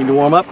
[0.00, 0.46] Need to warm up?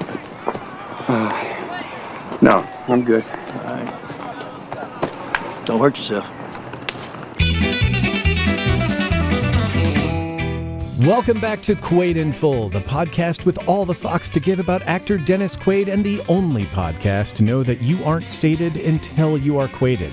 [1.09, 3.25] Uh, no, I'm good.
[3.25, 5.65] All right.
[5.65, 6.29] Don't hurt yourself.
[11.01, 14.83] Welcome back to Quaid in Full, the podcast with all the fox to give about
[14.83, 19.59] actor Dennis Quaid, and the only podcast to know that you aren't sated until you
[19.59, 20.13] are quaided.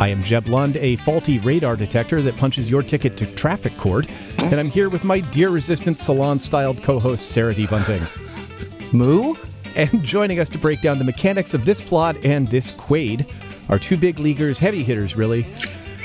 [0.00, 4.08] I am Jeb Lund, a faulty radar detector that punches your ticket to traffic court,
[4.40, 7.68] and I'm here with my dear resistant salon styled co host, Sarah D.
[7.68, 8.02] Bunting.
[8.92, 9.34] Moo?
[9.74, 13.26] And joining us to break down the mechanics of this plot and this Quaid
[13.68, 15.46] are two big leaguers, heavy hitters, really.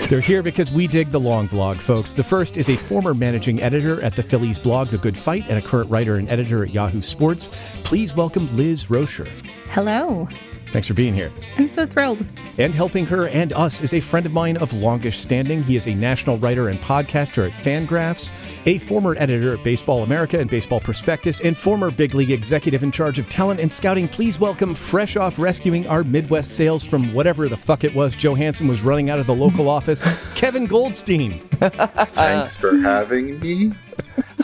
[0.09, 2.13] They're here because we dig the long blog, folks.
[2.13, 5.57] The first is a former managing editor at the Phillies blog The Good Phight and
[5.57, 7.49] a current writer and editor at Yahoo Sports.
[7.83, 9.27] Please welcome Liz Roscher.
[9.71, 10.29] Hello.
[10.71, 11.31] Thanks for being here.
[11.57, 12.25] I'm so thrilled.
[12.57, 15.63] And helping her and us is a friend of mine of longish standing.
[15.63, 18.29] He is a national writer and podcaster at Fangraphs,
[18.65, 22.91] a former editor at Baseball America and Baseball Prospectus, and former big league executive in
[22.91, 24.07] charge of talent and scouting.
[24.07, 28.33] Please welcome, fresh off rescuing our Midwest sales from whatever the fuck it was Joe
[28.35, 30.03] Hansen was running out of the local office,
[30.35, 31.39] Kevin Goldstein.
[31.59, 33.73] Thanks for having me.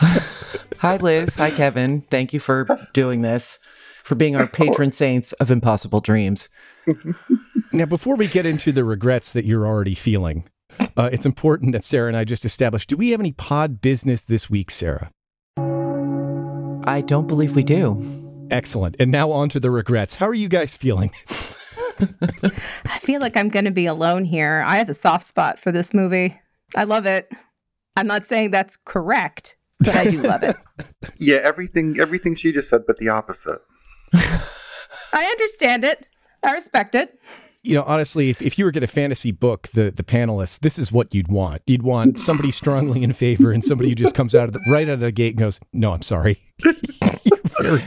[0.78, 1.36] Hi, Liz.
[1.36, 2.02] Hi, Kevin.
[2.10, 3.58] Thank you for doing this,
[4.04, 6.48] for being our patron saints of impossible dreams.
[7.72, 10.44] Now, before we get into the regrets that you're already feeling,
[10.96, 14.22] uh, it's important that Sarah and I just established do we have any pod business
[14.22, 15.10] this week, Sarah?
[16.86, 18.00] I don't believe we do.
[18.52, 18.94] Excellent.
[19.00, 20.14] And now on to the regrets.
[20.14, 21.10] How are you guys feeling?
[22.86, 24.62] I feel like I'm going to be alone here.
[24.64, 26.40] I have a soft spot for this movie.
[26.76, 27.28] I love it.
[27.96, 30.54] I'm not saying that's correct, but I do love it.
[31.18, 33.60] Yeah, everything everything she just said, but the opposite.
[34.14, 36.06] I understand it.
[36.42, 37.18] I respect it.
[37.62, 40.58] You know, honestly, if, if you were to get a fantasy book the, the panelists,
[40.60, 41.62] this is what you'd want.
[41.66, 44.86] You'd want somebody strongly in favor and somebody who just comes out of the right
[44.86, 46.42] out of the gate and goes, No, I'm sorry.
[46.64, 47.84] you're very,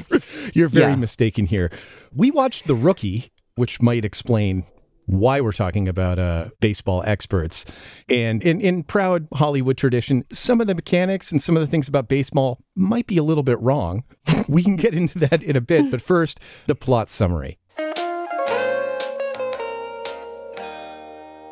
[0.56, 0.96] you're very Yeah.
[0.96, 1.70] mistaken here.
[2.12, 4.64] We watched The Rookie, which might explain
[5.08, 7.66] why we're talking about uh, baseball experts.
[8.10, 11.88] And in, in proud Hollywood tradition, some of the mechanics and some of the things
[11.88, 14.04] about baseball might be a little bit wrong.
[14.48, 15.90] we can get into that in a bit.
[15.90, 17.58] But first, the plot summary.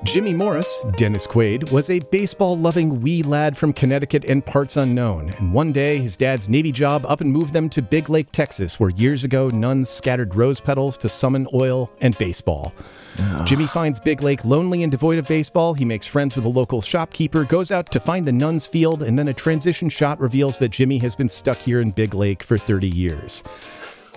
[0.06, 5.32] Jimmy Morris, Dennis Quaid, was a baseball loving wee lad from Connecticut and parts unknown.
[5.40, 8.80] And one day, his dad's Navy job up and moved them to Big Lake, Texas,
[8.80, 12.72] where years ago nuns scattered rose petals to summon oil and baseball.
[13.20, 13.46] Ah.
[13.48, 15.74] Jimmy finds Big Lake lonely and devoid of baseball.
[15.74, 19.18] He makes friends with a local shopkeeper, goes out to find the nuns' field, and
[19.18, 22.60] then a transition shot reveals that Jimmy has been stuck here in Big Lake for
[22.60, 23.44] 30 years.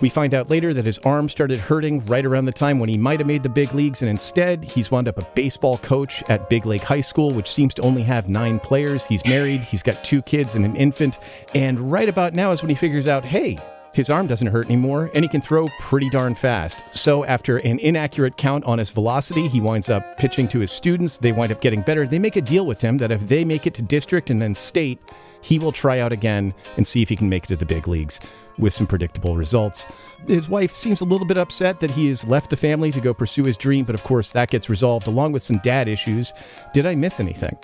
[0.01, 2.97] We find out later that his arm started hurting right around the time when he
[2.97, 6.49] might have made the big leagues, and instead, he's wound up a baseball coach at
[6.49, 9.05] Big Lake High School, which seems to only have nine players.
[9.05, 11.19] He's married, he's got two kids and an infant,
[11.53, 13.57] and right about now is when he figures out hey,
[13.93, 16.95] his arm doesn't hurt anymore, and he can throw pretty darn fast.
[16.95, 21.17] So, after an inaccurate count on his velocity, he winds up pitching to his students.
[21.17, 22.07] They wind up getting better.
[22.07, 24.53] They make a deal with him that if they make it to district and then
[24.55, 24.99] state,
[25.41, 27.87] he will try out again and see if he can make it to the big
[27.87, 28.19] leagues
[28.57, 29.87] with some predictable results.
[30.27, 33.13] His wife seems a little bit upset that he has left the family to go
[33.13, 36.33] pursue his dream, but of course that gets resolved along with some dad issues.
[36.73, 37.57] Did I miss anything?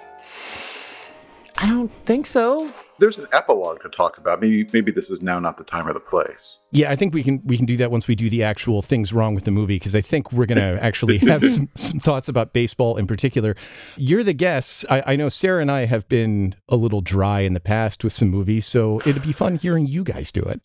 [1.58, 2.72] I don't think so.
[2.98, 4.42] There's an epilogue to talk about.
[4.42, 6.58] Maybe maybe this is now not the time or the place.
[6.72, 9.12] Yeah, I think we can we can do that once we do the actual things
[9.12, 12.28] wrong with the movie because I think we're going to actually have some, some thoughts
[12.28, 13.56] about baseball in particular.
[13.98, 14.86] You're the guest.
[14.90, 18.14] I, I know Sarah and I have been a little dry in the past with
[18.14, 20.62] some movies, so it'd be fun hearing you guys do it.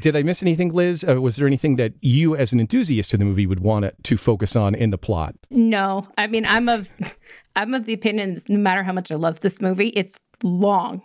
[0.00, 1.04] Did I miss anything, Liz?
[1.06, 3.94] Uh, was there anything that you, as an enthusiast of the movie, would want it
[4.04, 5.34] to focus on in the plot?
[5.50, 6.88] No, I mean I'm of
[7.56, 11.02] I'm of the opinion that no matter how much I love this movie, it's long.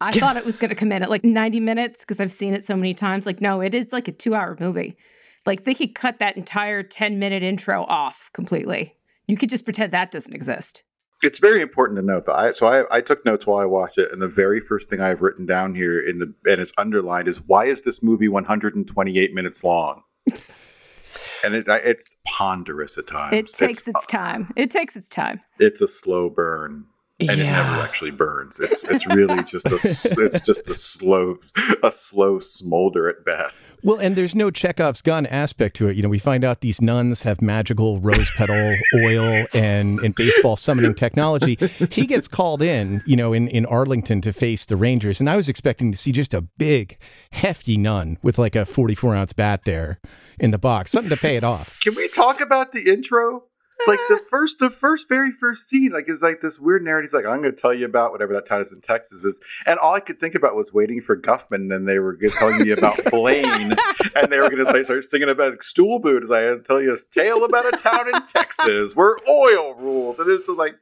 [0.00, 2.54] I thought it was going to come in at like 90 minutes because I've seen
[2.54, 3.26] it so many times.
[3.26, 4.96] Like, no, it is like a two hour movie.
[5.44, 8.96] Like, they could cut that entire 10 minute intro off completely.
[9.26, 10.82] You could just pretend that doesn't exist.
[11.22, 12.36] It's very important to note that.
[12.36, 15.00] I, so I, I took notes while I watched it, and the very first thing
[15.00, 19.32] I've written down here in the and it's underlined is why is this movie 128
[19.32, 20.02] minutes long?
[21.44, 23.32] and it, it's ponderous at times.
[23.32, 24.52] It takes it's, its time.
[24.56, 25.40] It takes its time.
[25.58, 26.84] it's a slow burn.
[27.18, 28.60] And it never actually burns.
[28.60, 31.38] It's it's really just a it's just a slow
[31.82, 33.72] a slow smolder at best.
[33.82, 35.96] Well, and there's no Chekhov's gun aspect to it.
[35.96, 40.56] You know, we find out these nuns have magical rose petal oil and, and baseball
[40.56, 41.56] summoning technology.
[41.90, 45.18] He gets called in, you know, in, in Arlington to face the Rangers.
[45.20, 46.98] And I was expecting to see just a big,
[47.30, 50.00] hefty nun with like a 44 ounce bat there
[50.38, 51.80] in the box, something to pay it off.
[51.80, 53.44] Can we talk about the intro?
[53.86, 57.10] Like the first, the first, very first scene, like is like this weird narrative.
[57.10, 59.40] He's like, "I'm going to tell you about whatever that town is in Texas is,"
[59.66, 61.56] and all I could think about was waiting for Guffman.
[61.56, 63.74] And then they were gonna telling me about Blaine,
[64.14, 66.22] and they were going to like, start singing about like, stool boot.
[66.22, 69.74] As I had to tell you a tale about a town in Texas where oil
[69.74, 70.76] rules, and it was like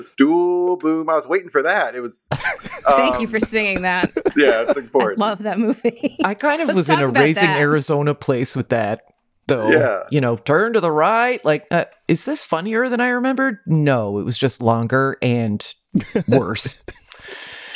[0.00, 1.08] stool boom.
[1.08, 1.94] I was waiting for that.
[1.94, 2.28] It was.
[2.32, 4.12] Thank you um, for singing that.
[4.36, 5.18] Yeah, it's I important.
[5.18, 6.18] love that movie.
[6.24, 7.58] I kind of Let's was in a raising that.
[7.58, 9.11] Arizona place with that,
[9.46, 9.68] though.
[9.68, 10.02] Yeah.
[10.10, 11.44] You know, turn to the right.
[11.44, 13.58] Like, uh, is this funnier than I remembered?
[13.66, 15.72] No, it was just longer and
[16.28, 16.84] worse.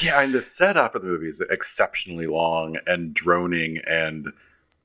[0.03, 4.29] Yeah, and the setup of the movie is exceptionally long and droning and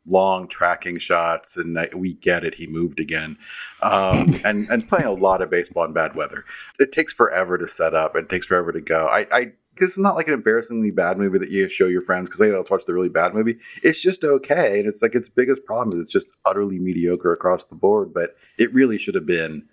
[0.08, 1.58] long tracking shots.
[1.58, 3.38] And I- we get it; he moved again,
[3.82, 6.46] um, and and playing a lot of baseball in bad weather.
[6.80, 8.16] It takes forever to set up.
[8.16, 9.08] It takes forever to go.
[9.08, 9.28] I.
[9.32, 9.52] I
[9.82, 12.52] this is not like an embarrassingly bad movie that you show your friends because they
[12.52, 13.58] don't watch the really bad movie.
[13.84, 17.66] It's just okay, and it's like its biggest problem is it's just utterly mediocre across
[17.66, 18.14] the board.
[18.14, 19.68] But it really should have been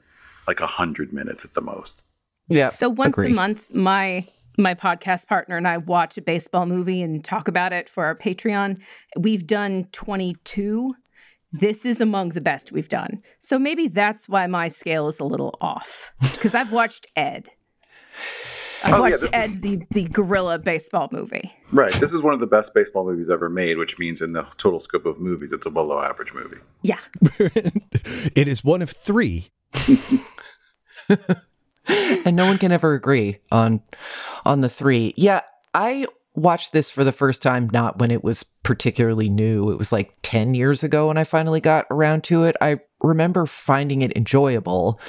[0.46, 2.02] like a hundred minutes at the most.
[2.49, 2.69] Yeah.
[2.69, 3.32] So once agreed.
[3.32, 4.26] a month, my
[4.56, 8.16] my podcast partner and I watch a baseball movie and talk about it for our
[8.16, 8.81] Patreon.
[9.16, 10.94] We've done 22.
[11.52, 13.22] This is among the best we've done.
[13.38, 17.50] So maybe that's why my scale is a little off because I've watched Ed.
[18.85, 21.53] I've Oh, yeah, watched is- the the gorilla baseball movie.
[21.73, 21.93] Right.
[21.93, 24.81] This is one of the best baseball movies ever made, which means in the total
[24.81, 26.59] scope of movies, it's a below average movie.
[26.83, 26.99] Yeah,
[28.35, 29.51] it is one of three.
[31.09, 33.81] and no one can ever agree on
[34.45, 35.15] on the three.
[35.17, 35.41] Yeah,
[35.75, 39.71] I watched this for the first time not when it was particularly new.
[39.71, 42.55] It was like 10 years ago when I finally got around to it.
[42.61, 45.01] I remember finding it enjoyable.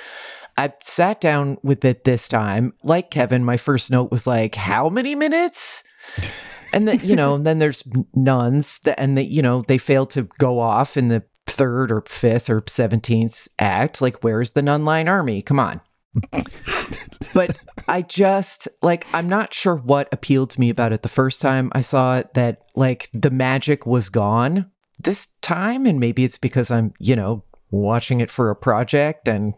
[0.60, 2.74] I sat down with it this time.
[2.84, 5.84] Like Kevin, my first note was like, "How many minutes?"
[6.74, 7.84] and then, you know, and then there's
[8.14, 12.02] nuns that, and they, you know, they fail to go off in the third or
[12.08, 14.02] fifth or 17th act.
[14.02, 15.42] Like, where's the nun line army?
[15.42, 15.82] Come on
[17.34, 17.56] but
[17.88, 21.72] I just like I'm not sure what appealed to me about it the first time
[21.74, 24.70] I saw it that like the magic was gone
[25.00, 29.54] this time and maybe it's because I'm, you know, watching it for a project and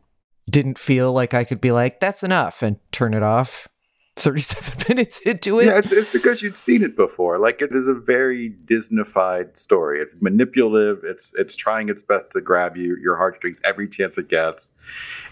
[0.50, 3.68] didn't feel like I could be like that's enough and turn it off
[4.18, 5.68] 37 minutes into it.
[5.68, 7.40] Yeah, it's, it's because you'd seen it before.
[7.40, 10.02] Like it is a very Disneyfied story.
[10.02, 11.04] It's manipulative.
[11.04, 14.72] It's it's trying its best to grab you your heartstrings every chance it gets,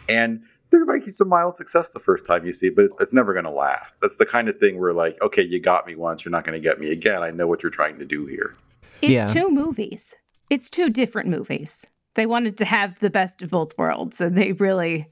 [0.08, 0.42] and
[0.72, 3.12] there might be some mild success the first time you see it, but it's, it's
[3.14, 4.00] never going to last.
[4.02, 6.54] That's the kind of thing where like, okay, you got me once, you're not going
[6.54, 7.24] to get me again.
[7.24, 8.56] I know what you're trying to do here.
[9.02, 9.26] it's Yeah.
[9.26, 10.16] two movies.
[10.52, 11.86] It's two different movies.
[12.16, 15.08] They wanted to have the best of both worlds, and they really.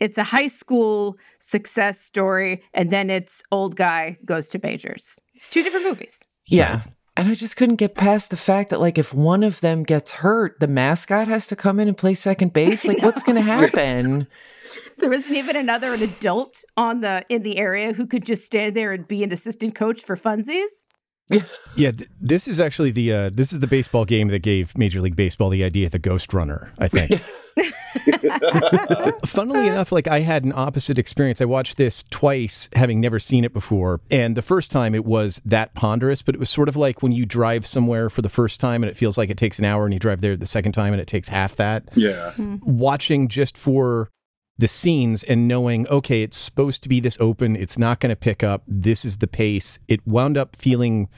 [0.00, 5.20] It's a high school success story, and then it's old guy goes to majors.
[5.34, 6.22] It's two different movies.
[6.46, 6.82] Yeah.
[7.16, 10.10] And I just couldn't get past the fact that, like, if one of them gets
[10.10, 12.84] hurt, the mascot has to come in and play second base.
[12.94, 14.26] Like, what's going to happen?
[14.98, 18.76] There wasn't even another an adult on the in the area who could just stand
[18.76, 20.68] there and be an assistant coach for funsies.
[21.76, 25.00] Yeah, th- this is actually the uh, this is the baseball game that gave Major
[25.00, 26.72] League Baseball the idea of the Ghost Runner.
[26.78, 27.20] I think.
[29.26, 31.40] Funnily enough, like I had an opposite experience.
[31.40, 35.42] I watched this twice, having never seen it before, and the first time it was
[35.44, 38.60] that ponderous, but it was sort of like when you drive somewhere for the first
[38.60, 40.72] time and it feels like it takes an hour, and you drive there the second
[40.72, 41.88] time and it takes half that.
[41.96, 42.34] Yeah.
[42.62, 44.10] watching just for
[44.58, 48.16] the scenes and knowing, okay, it's supposed to be this open, it's not going to
[48.16, 49.78] pick up, this is the pace.
[49.88, 51.08] It wound up feeling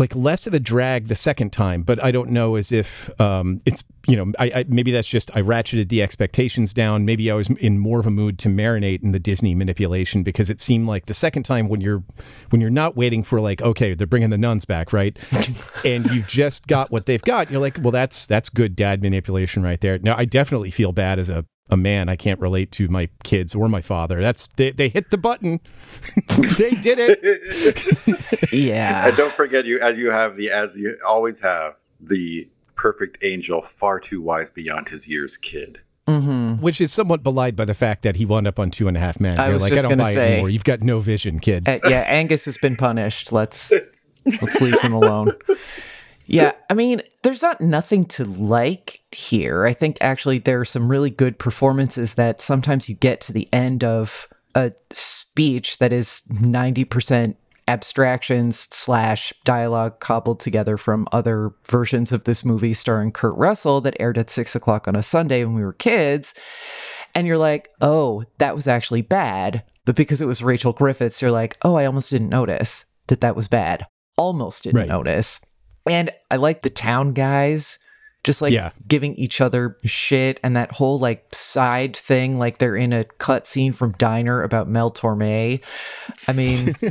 [0.00, 3.60] like less of a drag the second time, but I don't know as if um,
[3.66, 7.04] it's you know I, I maybe that's just I ratcheted the expectations down.
[7.04, 10.50] Maybe I was in more of a mood to marinate in the Disney manipulation because
[10.50, 12.02] it seemed like the second time when you're
[12.50, 15.18] when you're not waiting for like okay they're bringing the nuns back right,
[15.84, 17.50] and you just got what they've got.
[17.50, 19.98] You're like well that's that's good dad manipulation right there.
[19.98, 22.08] Now I definitely feel bad as a a man.
[22.08, 24.20] I can't relate to my kids or my father.
[24.20, 25.60] That's they, they hit the button.
[26.58, 28.52] they did it.
[28.52, 29.08] Yeah.
[29.08, 33.60] And don't forget you as you have the as you always have the perfect angel
[33.62, 35.80] far too wise beyond his years kid.
[36.06, 38.96] hmm Which is somewhat belied by the fact that he wound up on Two and
[38.96, 39.38] a Half Men.
[39.38, 40.50] I You're was like, just I don't gonna buy it say- anymore.
[40.50, 41.68] You've got no vision, kid.
[41.68, 43.32] Uh, yeah, Angus has been punished.
[43.32, 43.72] Let's
[44.24, 45.32] let's leave him alone.
[46.30, 49.64] Yeah, I mean, there's not nothing to like here.
[49.64, 53.48] I think actually there are some really good performances that sometimes you get to the
[53.52, 57.36] end of a speech that is 90%
[57.68, 63.96] abstractions slash dialogue cobbled together from other versions of this movie starring Kurt Russell that
[64.00, 66.34] aired at six o'clock on a Sunday when we were kids.
[67.14, 69.64] And you're like, oh, that was actually bad.
[69.84, 73.36] But because it was Rachel Griffiths, you're like, oh, I almost didn't notice that that
[73.36, 73.86] was bad.
[74.16, 74.88] Almost didn't Right.
[74.88, 75.40] notice.
[75.90, 77.78] And I like the town guys
[78.24, 78.72] just like Yeah.
[78.86, 83.72] giving each other shit and that whole like side thing like they're in a cutscene
[83.74, 85.60] from diner about mel torme
[86.26, 86.74] i mean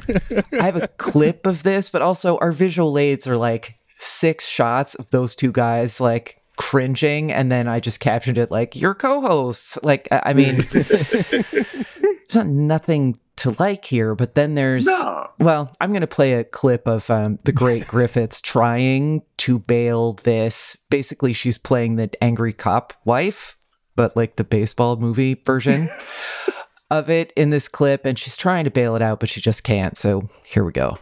[0.59, 4.95] i have a clip of this but also our visual aids are like six shots
[4.95, 9.77] of those two guys like cringing and then i just captioned it like your co-hosts
[9.83, 15.29] like i mean there's not nothing to like here but then there's No.
[15.39, 20.13] well, I'm going to play a clip of um, the great Griffiths trying to bail
[20.13, 20.75] this.
[20.89, 23.55] Basically, she's playing the angry cop wife,
[23.95, 25.89] but like the baseball movie version
[26.91, 29.63] of it in this clip, and she's trying to bail it out, but she just
[29.63, 29.97] can't.
[29.97, 30.97] So here we go.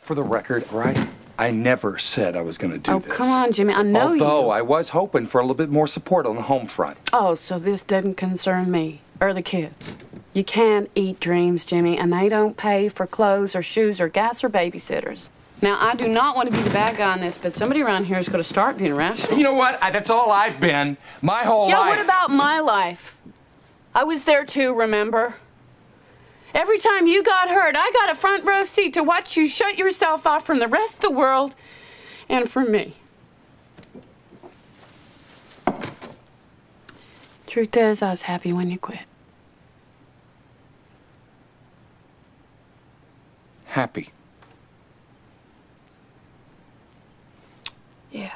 [0.00, 1.08] For the record, right?
[1.38, 3.12] I never said I was going to do Oh, this.
[3.14, 3.72] come on, Jimmy.
[3.72, 4.48] I know Although you.
[4.50, 7.00] I was hoping for a little bit more support on the home front.
[7.14, 9.96] Oh, so this doesn't concern me or the kids.
[10.32, 14.44] You can't eat dreams, Jimmy, and they don't pay for clothes or shoes or gas
[14.44, 15.28] or babysitters.
[15.62, 18.04] Now, I do not want to be the bad guy on this, but somebody around
[18.04, 19.36] here is going to start being rational.
[19.36, 19.82] You know what?
[19.82, 21.88] I, that's all I've been my whole yeah, life.
[21.90, 23.16] what about my life?
[23.94, 25.34] I was there too, remember?
[26.54, 29.76] Every time you got hurt, I got a front row seat to watch you shut
[29.76, 31.54] yourself off from the rest of the world
[32.28, 32.96] and from me.
[37.46, 39.09] Truth is, I was happy when you quit.
[43.70, 44.10] Happy?
[48.10, 48.32] Yeah.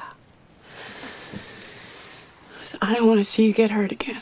[2.81, 4.21] I don't want to see you get hurt again.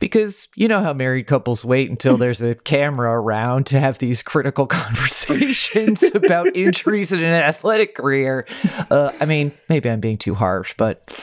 [0.00, 4.22] Because you know how married couples wait until there's a camera around to have these
[4.22, 8.46] critical conversations about injuries in an athletic career.
[8.90, 11.16] Uh, I mean, maybe I'm being too harsh, but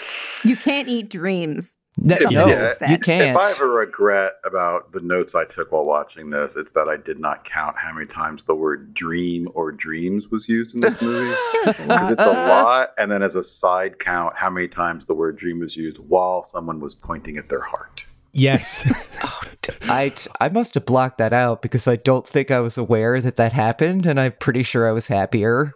[0.43, 1.77] You can't eat dreams.
[1.97, 2.89] No, Something no, was said.
[2.89, 3.21] you If can't.
[3.31, 6.87] If I have a regret about the notes I took while watching this, it's that
[6.87, 10.81] I did not count how many times the word dream or dreams was used in
[10.81, 11.35] this movie.
[11.63, 12.89] Because it's a lot.
[12.97, 16.41] And then as a side count, how many times the word dream was used while
[16.43, 18.05] someone was pointing at their heart.
[18.33, 18.83] Yes.
[19.23, 19.41] Oh,
[19.83, 23.35] I I must have blocked that out because I don't think I was aware that
[23.35, 25.75] that happened, and I'm pretty sure I was happier.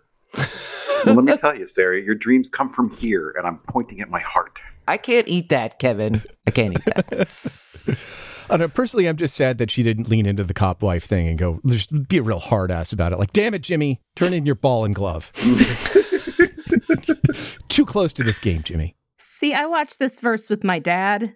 [1.06, 4.10] Well, let me tell you, Sarah, your dreams come from here, and I'm pointing at
[4.10, 4.62] my heart.
[4.88, 6.22] I can't eat that, Kevin.
[6.48, 7.28] I can't eat that.
[8.50, 11.28] I know, personally, I'm just sad that she didn't lean into the cop wife thing
[11.28, 13.18] and go, just be a real hard ass about it.
[13.18, 15.32] Like, damn it, Jimmy, turn in your ball and glove.
[17.70, 18.96] Too close to this game, Jimmy.
[19.18, 21.36] See, I watched this verse with my dad,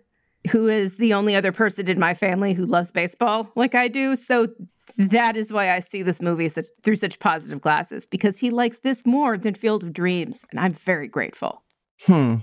[0.52, 4.16] who is the only other person in my family who loves baseball like I do.
[4.16, 4.50] So
[4.98, 8.80] that is why I see this movie such, through such positive glasses because he likes
[8.80, 11.64] this more than Field of Dreams, and I'm very grateful.
[12.06, 12.36] Hmm.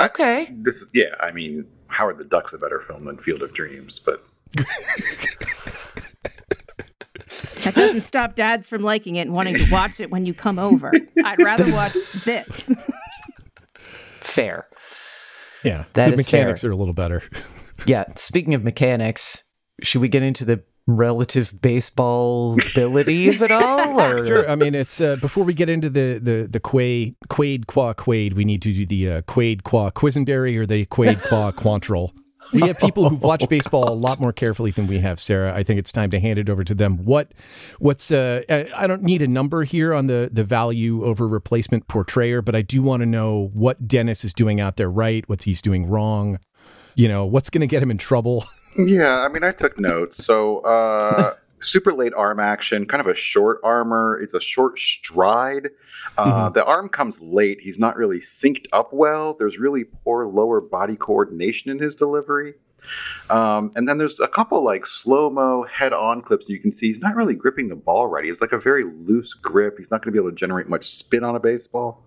[0.00, 0.48] Okay.
[0.52, 4.00] This is, yeah, I mean, Howard the Duck's a better film than Field of Dreams,
[4.00, 4.24] but
[7.64, 10.58] That doesn't stop dads from liking it and wanting to watch it when you come
[10.58, 10.92] over.
[11.24, 11.94] I'd rather watch
[12.24, 12.74] this.
[14.20, 14.66] Fair.
[15.64, 15.84] Yeah.
[15.94, 16.70] That the is mechanics fair.
[16.70, 17.22] are a little better.
[17.86, 18.04] Yeah.
[18.16, 19.42] Speaking of mechanics,
[19.82, 23.98] should we get into the relative baseball ability of it all?
[24.08, 24.50] Or Sure.
[24.50, 28.34] I mean, it's uh, before we get into the the the Quaid Quaid Qua Quaid,
[28.34, 32.12] we need to do the uh, Quaid Qua Quisenberry or the Quaid Qua Quantrill.
[32.52, 35.54] We have people who watch baseball a lot more carefully than we have, Sarah.
[35.54, 37.04] I think it's time to hand it over to them.
[37.04, 37.32] What
[37.78, 41.88] what's uh, I I don't need a number here on the the value over replacement
[41.88, 45.44] portrayer, but I do want to know what Dennis is doing out there right, what's
[45.44, 46.38] he's doing wrong.
[46.94, 48.44] You know, what's going to get him in trouble.
[48.78, 50.24] Yeah, I mean, I took notes.
[50.24, 54.18] So, uh, super late arm action, kind of a short armor.
[54.20, 55.70] It's a short stride.
[56.16, 57.60] Uh, The arm comes late.
[57.60, 59.34] He's not really synced up well.
[59.34, 62.54] There's really poor lower body coordination in his delivery.
[63.28, 66.48] Um, and then there's a couple like slow mo head on clips.
[66.48, 68.24] You can see he's not really gripping the ball right.
[68.24, 69.74] He's like a very loose grip.
[69.76, 72.04] He's not going to be able to generate much spin on a baseball.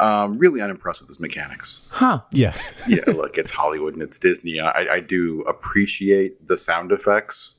[0.00, 2.20] Um, really unimpressed with his mechanics huh?
[2.30, 2.54] Yeah.
[2.88, 4.60] yeah, look, it's Hollywood and it's Disney.
[4.60, 7.54] I, I do appreciate the sound effects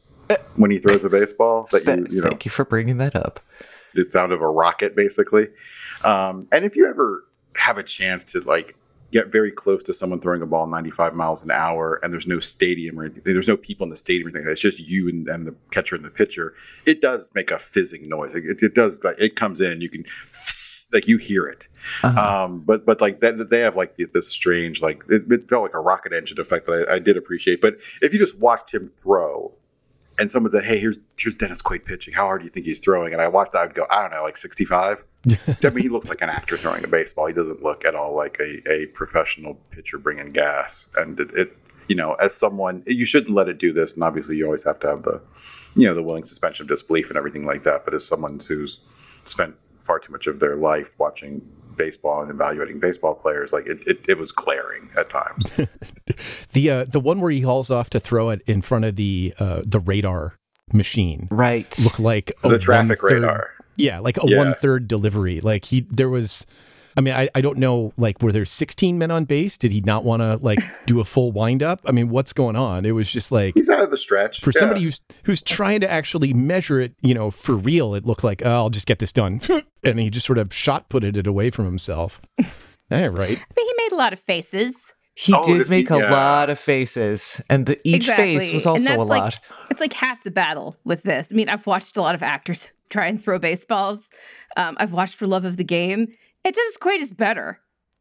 [0.55, 1.67] when he throws a baseball.
[1.71, 3.39] That you, you know, Thank you for bringing that up.
[3.93, 5.47] the sound of a rocket, basically.
[6.03, 7.25] Um, and if you ever
[7.57, 8.75] have a chance to like
[9.11, 12.39] get very close to someone throwing a ball 95 miles an hour, and there's no
[12.39, 14.51] stadium or anything, there's no people in the stadium or anything.
[14.51, 16.53] It's just you and, and the catcher and the pitcher.
[16.85, 18.35] It does make a fizzing noise.
[18.35, 20.05] It, it, does like it comes in, and you can
[20.93, 21.67] like you hear it.
[22.03, 22.43] Uh-huh.
[22.45, 25.73] Um, but but like that, they have like this strange like it, it felt like
[25.73, 27.61] a rocket engine effect that I, I did appreciate.
[27.61, 29.53] But if you just watched him throw,
[30.19, 32.13] and someone said, "Hey, here's here's Dennis Quaid pitching.
[32.13, 34.11] How hard do you think he's throwing?" And I watched that, I'd go, "I don't
[34.11, 35.03] know, like 65."
[35.63, 37.27] I mean, he looks like an actor throwing a baseball.
[37.27, 40.87] He doesn't look at all like a, a professional pitcher bringing gas.
[40.95, 41.57] And it, it,
[41.87, 43.93] you know, as someone, you shouldn't let it do this.
[43.93, 45.21] And obviously, you always have to have the,
[45.75, 47.83] you know, the willing suspension of disbelief and everything like that.
[47.85, 48.79] But as someone who's
[49.25, 51.41] spent far too much of their life watching
[51.77, 55.45] baseball and evaluating baseball players, like it, it, it was glaring at times.
[56.53, 59.33] The uh, the one where he hauls off to throw it in front of the
[59.39, 60.35] uh, the radar
[60.73, 61.77] machine Right.
[61.79, 63.49] Look like a the traffic one-third- radar.
[63.75, 64.37] Yeah, like a Yeah.
[64.39, 65.39] one third delivery.
[65.41, 66.47] Like he, there was.
[66.97, 67.93] I mean, I, I don't know.
[67.95, 69.57] Like, were there 16 men on base?
[69.57, 71.79] Did he not want to like do a full wind up?
[71.85, 72.85] I mean, what's going on?
[72.85, 74.41] It was just like He's out of the stretch.
[74.41, 74.59] for Yeah.
[74.61, 77.93] somebody who's who's trying to actually measure it, you know, for real.
[77.95, 79.41] It looked like oh, I'll just get this done,
[79.83, 82.19] and he just sort of shot putted it away from himself.
[82.89, 83.37] Yeah, right.
[83.53, 84.73] But he made a lot of faces.
[85.13, 86.09] He Oh, did does he- make a yeah.
[86.09, 89.39] lot of faces, and the, each face was And also that's a like- lot.
[89.69, 91.29] It's like half the battle with this.
[91.29, 94.09] I mean, I've watched a lot of actors try and throw baseballs.
[94.55, 96.13] Um, I've watched For Love of the Game.
[96.47, 97.59] It does quite as better.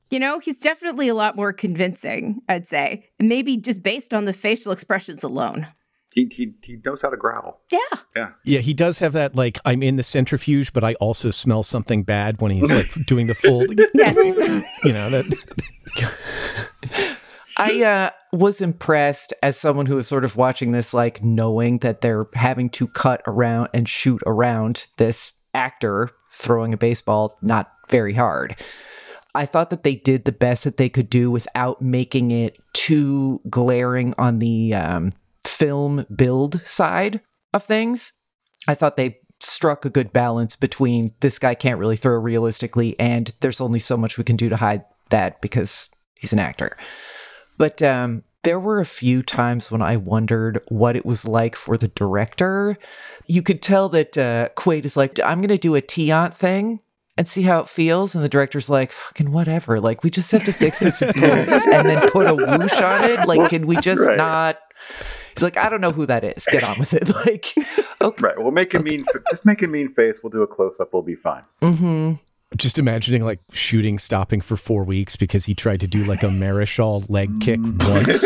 [0.09, 3.09] You know, he's definitely a lot more convincing, I'd say.
[3.19, 5.67] And maybe just based on the facial expressions alone.
[6.15, 7.61] he, he, he knows how to growl.
[7.73, 7.81] Yeah.
[8.15, 8.33] Yeah.
[8.45, 12.05] Yeah, he does have that like I'm in the centrifuge, but I also smell something
[12.05, 13.67] bad when he's like doing the full.
[13.95, 14.15] Yes.
[14.85, 16.15] You know that.
[17.59, 22.01] I uh, was impressed as someone who was sort of watching this, like knowing that
[22.01, 28.15] they're having to cut around and shoot around this actor throwing a baseball not very
[28.15, 28.57] hard.
[29.35, 33.41] I thought that they did the best that they could do without making it too
[33.51, 35.13] glaring on the um,
[35.45, 37.21] film build side
[37.53, 38.15] of things.
[38.67, 43.35] I thought they struck a good balance between this guy can't really throw realistically and
[43.41, 46.77] there's only so much we can do to hide that because he's an actor.
[47.59, 51.77] But um, there were a few times when I wondered what it was like for
[51.77, 52.79] the director.
[53.27, 56.81] You could tell that uh, Quaid is like, I'm going to do a Tiant thing
[57.19, 58.15] and see how it feels.
[58.15, 59.81] And the director's like, fucking whatever.
[59.81, 61.15] Like, we just have to fix this and
[61.89, 63.27] then put a whoosh on it.
[63.27, 64.17] Like, can we just Right.
[64.17, 64.59] not?
[65.35, 66.47] He's like, I don't know who that is.
[66.51, 67.09] Get on with it.
[67.27, 67.53] Like,
[68.01, 68.23] okay.
[68.23, 68.35] Right.
[68.39, 70.21] We'll make a mean, just make a mean face.
[70.23, 70.93] We'll do a close up.
[70.93, 71.43] We'll be fine.
[71.63, 72.13] Mm-hmm.
[72.57, 76.29] Just imagining like shooting stopping for four weeks because he tried to do like a
[76.29, 78.25] Marichal leg kick once.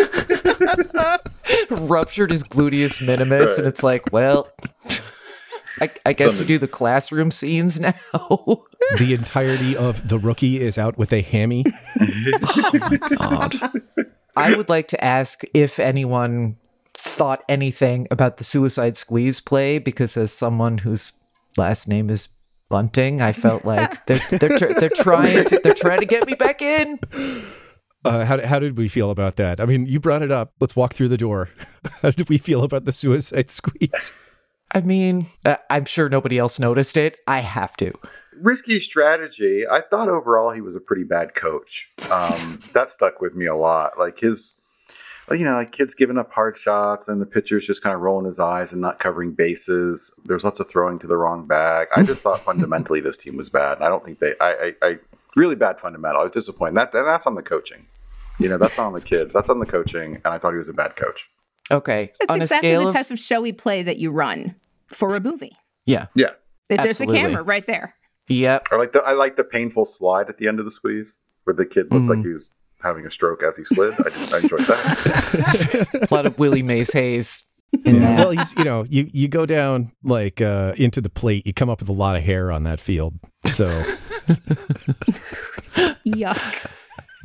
[1.70, 3.59] Ruptured his gluteus minimus.
[3.59, 4.49] And it's like, well,
[5.80, 7.94] I, I guess we do the classroom scenes now.
[8.99, 11.64] the entirety of the rookie is out with a hammy.
[12.00, 13.56] oh my God.
[14.37, 16.57] I would like to ask if anyone
[16.94, 21.12] thought anything about the Suicide Squeeze play because as someone whose
[21.57, 22.28] last name is
[22.68, 26.35] Bunting, I felt like they're they're, tr- they're trying to they're trying to get me
[26.35, 27.00] back in.
[28.05, 29.61] Uh, how, how did we feel about that?
[29.61, 30.52] I mean, you brought it up.
[30.61, 31.50] Let's walk through the door.
[32.00, 34.12] How did we feel about the suicide squeeze?
[34.72, 37.18] I mean, uh, I'm sure nobody else noticed it.
[37.26, 37.92] I have to.
[38.35, 39.66] Risky strategy.
[39.66, 41.90] I thought overall he was a pretty bad coach.
[42.11, 43.98] Um, that stuck with me a lot.
[43.98, 44.56] Like his,
[45.30, 48.26] you know, like kids giving up hard shots and the pitcher's just kind of rolling
[48.26, 50.14] his eyes and not covering bases.
[50.24, 51.88] There's lots of throwing to the wrong bag.
[51.94, 53.78] I just thought fundamentally this team was bad.
[53.78, 54.98] And I don't think they, I, I, I
[55.37, 56.20] really bad fundamental.
[56.20, 56.76] I was disappointed.
[56.76, 57.87] That, and that's on the coaching.
[58.38, 59.35] You know, that's not on the kids.
[59.35, 60.14] That's on the coaching.
[60.16, 61.28] And I thought he was a bad coach.
[61.70, 62.12] Okay.
[62.20, 64.54] It's on exactly a scale the of type of showy play that you run
[64.88, 65.56] for a movie.
[65.87, 66.30] yeah, Yeah.
[66.68, 67.18] If there's Absolutely.
[67.18, 67.94] a camera right there.
[68.28, 68.68] yep.
[68.70, 71.54] I like the I like the painful slide at the end of the squeeze where
[71.54, 73.92] the kid looked like he was having a stroke as he slid.
[73.98, 76.06] I, just, I enjoyed that.
[76.11, 77.42] A lot of Willie Mays Hayes
[77.85, 78.18] in that.
[78.20, 81.68] Well, he's, you know, you, you go down like uh, into the plate, you come
[81.68, 83.18] up with a lot of hair on that field.
[83.46, 83.66] So
[86.06, 86.70] Yuck.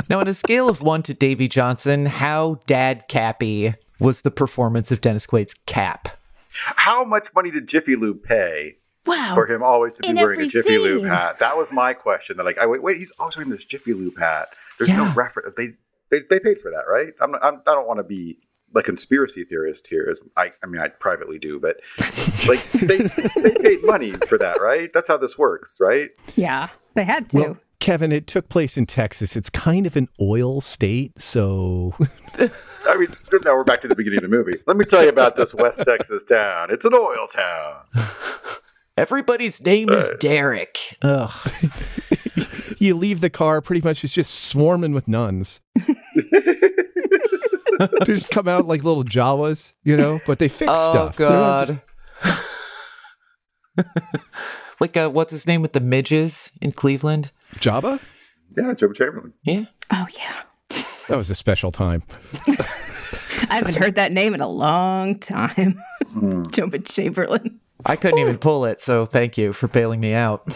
[0.10, 4.92] Now, on a scale of one to Davey Johnson, how dad cappy was the performance
[4.92, 6.10] of Dennis Quaid's cap?
[6.52, 9.34] How much money did Jiffy Lube pay Wow.
[9.36, 11.10] for him always to be In wearing a every Jiffy Lube scene.
[11.10, 11.40] hat?
[11.40, 12.38] That was my question.
[12.38, 14.50] They're like, I wait, wait, he's always wearing this Jiffy Lube hat.
[14.78, 15.14] There's no Yeah.
[15.16, 15.54] reference.
[15.58, 15.68] They,
[16.12, 17.14] they they paid for that, right?
[17.20, 18.38] I'm, not- I'm I don't want to be
[18.76, 20.08] a conspiracy theorist here.
[20.12, 21.78] As I I mean I privately do, but
[22.48, 22.98] like they
[23.42, 24.92] they paid money for that, right?
[24.94, 26.10] That's how this works, right?
[26.36, 26.70] Yeah.
[26.94, 27.38] They had to.
[27.40, 29.36] Well, Kevin, it took place in Texas.
[29.36, 31.94] It's kind of an oil state, so
[32.90, 34.58] I mean, so now we're back to the beginning of the movie.
[34.66, 36.70] Let me tell you about this West Texas town.
[36.72, 37.76] It's an oil town.
[38.98, 40.98] Everybody's name is Derek.
[41.04, 41.32] Ugh.
[42.80, 45.62] you leave the car, pretty much it's just swarming with nuns.
[45.76, 45.92] they
[48.04, 51.18] just come out like little Jawas, you know, but they fix Oh stuff.
[51.18, 51.80] They're not just-
[52.24, 52.40] God.
[54.80, 57.32] Like uh, what's his name with the midges in Cleveland?
[57.56, 58.00] Joba?
[58.58, 59.34] Yeah, Joba Chamberlain.
[59.44, 59.66] Yeah.
[59.92, 60.44] oh, yeah.
[61.08, 62.04] That was a special time.
[62.48, 65.82] I haven't heard that name in a long time.
[66.16, 67.60] Joba Chamberlain.
[67.86, 70.48] I couldn't even pull it, so thank you for bailing me out.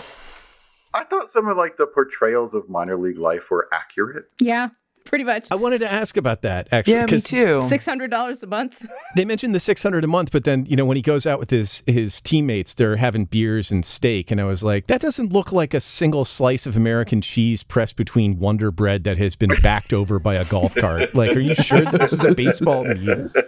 [0.94, 4.26] I thought some of like the portrayals of minor league life were accurate.
[4.40, 4.70] Yeah.
[5.10, 5.48] Pretty much.
[5.50, 6.94] I wanted to ask about that actually.
[6.94, 7.64] Yeah, me 'cause too.
[7.68, 8.86] Six hundred dollars a month.
[9.16, 11.40] They mentioned the six hundred a month, but then you know when he goes out
[11.40, 15.34] with his his teammates, they're having beers and steak, and I was like, that doesn't
[15.34, 19.50] look like a single slice of American cheese pressed between Wonder Bread that has been
[19.64, 21.16] backed over by a golf cart.
[21.16, 23.30] Like, are you sure this is a baseball meal?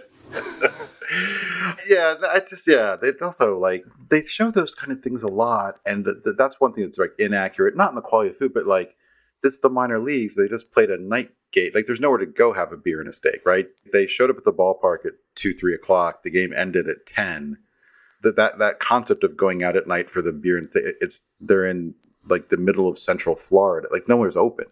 [1.88, 2.96] yeah, no, it's just yeah.
[3.00, 6.60] They also like they show those kind of things a lot, and th- th- that's
[6.60, 7.76] one thing that's like inaccurate.
[7.76, 8.96] Not in the quality of food, but like
[9.42, 10.34] this the minor leagues.
[10.36, 11.74] They just played a night gate.
[11.74, 13.68] Like there's nowhere to go have a beer and a steak, right?
[13.92, 16.22] They showed up at the ballpark at two, three o'clock.
[16.22, 17.58] The game ended at ten.
[18.22, 21.20] That that that concept of going out at night for the beer and steak, it's
[21.40, 21.94] they're in
[22.28, 23.88] like the middle of Central Florida.
[23.90, 24.66] Like nowhere's open.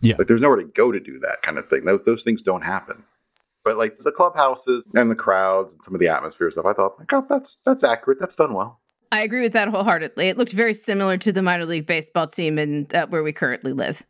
[0.00, 0.16] Yeah.
[0.18, 1.84] Like there's nowhere to go to do that kind of thing.
[1.84, 3.04] Those those things don't happen.
[3.64, 6.98] But like the clubhouses and the crowds and some of the atmosphere stuff, I thought,
[6.98, 8.18] like, oh, that's that's accurate.
[8.20, 8.80] That's done well.
[9.10, 10.28] I agree with that wholeheartedly.
[10.28, 13.72] It looked very similar to the minor league baseball team in uh, where we currently
[13.72, 14.04] live.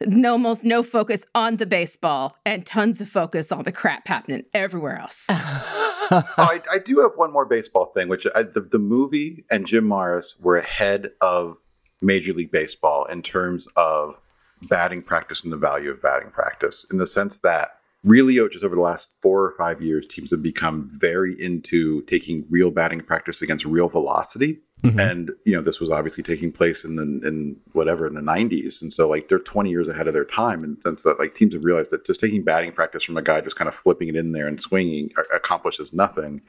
[0.00, 4.44] No, almost no focus on the baseball and tons of focus on the crap happening
[4.52, 5.26] everywhere else.
[5.30, 9.66] oh, I, I do have one more baseball thing, which I, the, the movie and
[9.66, 11.56] Jim Morris were ahead of
[12.02, 14.20] Major League Baseball in terms of
[14.62, 18.64] batting practice and the value of batting practice, in the sense that really oh, just
[18.64, 23.00] over the last four or five years, teams have become very into taking real batting
[23.00, 24.60] practice against real velocity.
[24.84, 25.00] Mhm.
[25.00, 28.82] And you know, this was obviously taking place in the in whatever in the '90s,
[28.82, 31.34] and so like they're 20 years ahead of their time, in the sense that like
[31.34, 34.08] teams have realized that just taking batting practice from a guy just kind of flipping
[34.08, 36.42] it in there and swinging accomplishes nothing,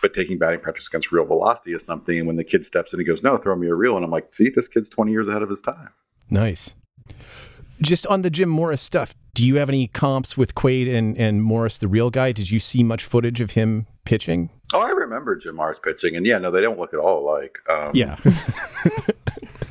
[0.00, 2.16] but taking batting practice against real velocity is something.
[2.18, 4.10] And when the kid steps in, he goes, "No, throw me a real," and I'm
[4.12, 5.88] like, "See, this kid's 20 years ahead of his time."
[6.30, 6.74] Nice.
[7.82, 11.42] Just on the Jim Morris stuff, do you have any comps with Quaid and, and
[11.42, 12.32] Morris, the real guy?
[12.32, 14.50] Did you see much footage of him pitching?
[14.72, 17.58] Oh, I remember Jim Morris pitching, and yeah, no, they don't look at all alike.
[17.70, 18.16] Um, Yeah.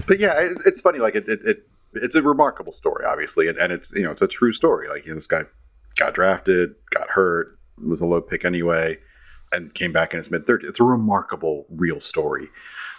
[0.08, 1.00] but yeah, it, it's funny.
[1.00, 4.22] Like it, it, it, it's a remarkable story, obviously, and, and it's you know it's
[4.22, 4.88] a true story.
[4.88, 5.44] Like you know, this guy
[5.98, 8.98] got drafted, got hurt, was a low pick anyway,
[9.52, 10.64] and came back in his mid 30s.
[10.70, 12.50] It's a remarkable, real story.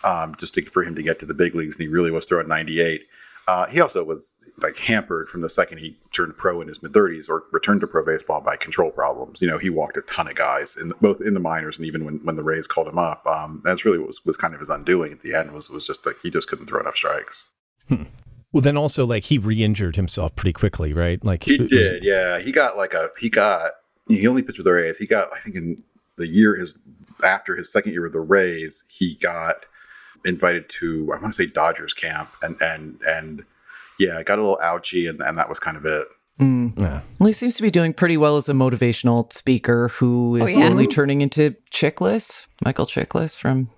[0.03, 2.25] Um, just to, for him to get to the big leagues, and he really was
[2.25, 3.03] throwing 98.
[3.49, 6.93] Uh, he also was like hampered from the second he turned pro in his mid
[6.93, 9.43] 30s or returned to pro baseball by control problems.
[9.43, 12.05] You know, he walked a ton of guys in both in the minors and even
[12.05, 13.27] when, when the Rays called him up.
[13.27, 15.87] Um, that's really what was, was kind of his undoing at the end was was
[15.87, 17.47] just like he just couldn't throw enough strikes.
[18.53, 21.25] Well, then also, like, he re injured himself pretty quickly, right?
[21.25, 22.39] Like, He was- did, yeah.
[22.41, 23.73] He got like a he got
[24.09, 24.99] he only pitched with the Rays.
[24.99, 25.83] He got I think in
[26.17, 26.77] the year his
[27.25, 29.67] after his second year with the Rays, he got
[30.25, 33.45] invited to I want to say Dodgers camp and and and
[33.99, 36.09] yeah, I got a little ouchy and, and that was kind of it.
[36.41, 36.79] Mm.
[36.81, 37.03] Yeah.
[37.19, 40.47] Well, he seems to be doing pretty well as a motivational speaker who is Oh,
[40.47, 40.69] yeah?
[40.69, 43.69] slowly turning into Chiklis, Michael Chiklis from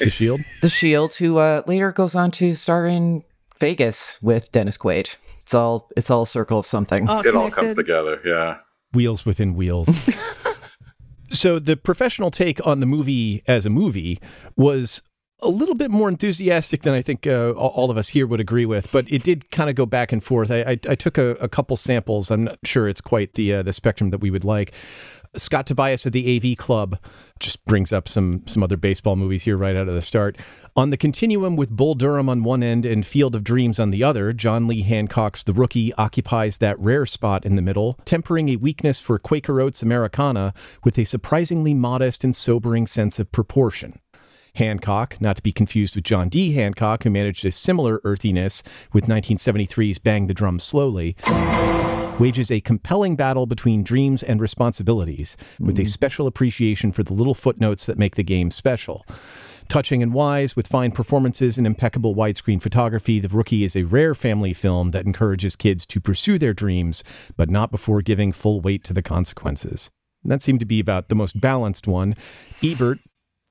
[0.00, 0.40] The Shield?
[0.60, 3.22] The Shield, who uh, later goes on to star in
[3.60, 5.14] Vegas with Dennis Quaid.
[5.42, 7.08] It's all it's all a circle of something.
[7.08, 8.58] All It all comes together, yeah.
[8.92, 9.88] Wheels within wheels.
[11.30, 14.18] so the professional take on the movie as a movie
[14.56, 15.00] was
[15.40, 18.66] a little bit more enthusiastic than I think uh, all of us here would agree
[18.66, 20.50] with, but it did kind of go back and forth.
[20.50, 22.30] I, I, I took a, a couple samples.
[22.30, 24.72] I'm not sure it's quite the uh, the spectrum that we would like.
[25.36, 26.98] Scott Tobias of the AV Club
[27.38, 30.36] just brings up some some other baseball movies here right out of the start.
[30.74, 34.02] On the continuum with Bull Durham on one end and Field of Dreams on the
[34.02, 38.56] other, John Lee Hancock's The Rookie occupies that rare spot in the middle, tempering a
[38.56, 40.52] weakness for Quaker Oats Americana
[40.84, 44.00] with a surprisingly modest and sobering sense of proportion.
[44.54, 46.52] Hancock, not to be confused with John D.
[46.54, 51.16] Hancock, who managed a similar earthiness with 1973's Bang the Drum Slowly,
[52.18, 55.88] wages a compelling battle between dreams and responsibilities, with a mm-hmm.
[55.88, 59.04] special appreciation for the little footnotes that make the game special.
[59.68, 64.14] Touching and wise, with fine performances and impeccable widescreen photography, The Rookie is a rare
[64.14, 67.04] family film that encourages kids to pursue their dreams,
[67.36, 69.90] but not before giving full weight to the consequences.
[70.24, 72.16] That seemed to be about the most balanced one.
[72.62, 72.98] Ebert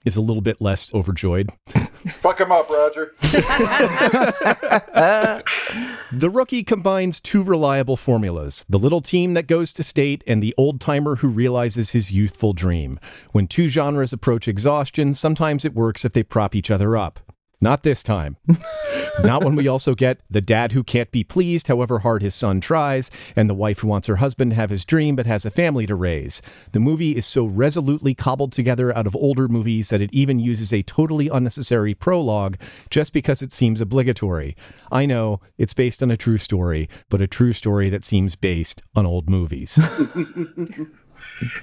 [0.08, 1.52] is a little bit less overjoyed.
[2.08, 3.14] Fuck him up, Roger.
[6.10, 10.56] The rookie combines two reliable formulas the little team that goes to state and the
[10.58, 12.98] old timer who realizes his youthful dream.
[13.34, 17.20] When two genres approach exhaustion, sometimes it works if they prop each other up.
[17.60, 18.38] Not this time.
[19.24, 22.62] Not when we also get the dad who can't be pleased however hard his son
[22.62, 25.50] tries, and the wife who wants her husband to have his dream but has a
[25.50, 26.40] family to raise.
[26.72, 30.72] The movie is so resolutely cobbled together out of older movies that it even uses
[30.72, 32.58] a totally unnecessary prologue
[32.92, 34.56] just because it seems obligatory.
[34.92, 38.84] I know it's based on a true story, but a true story that seems based
[38.96, 39.80] on old movies.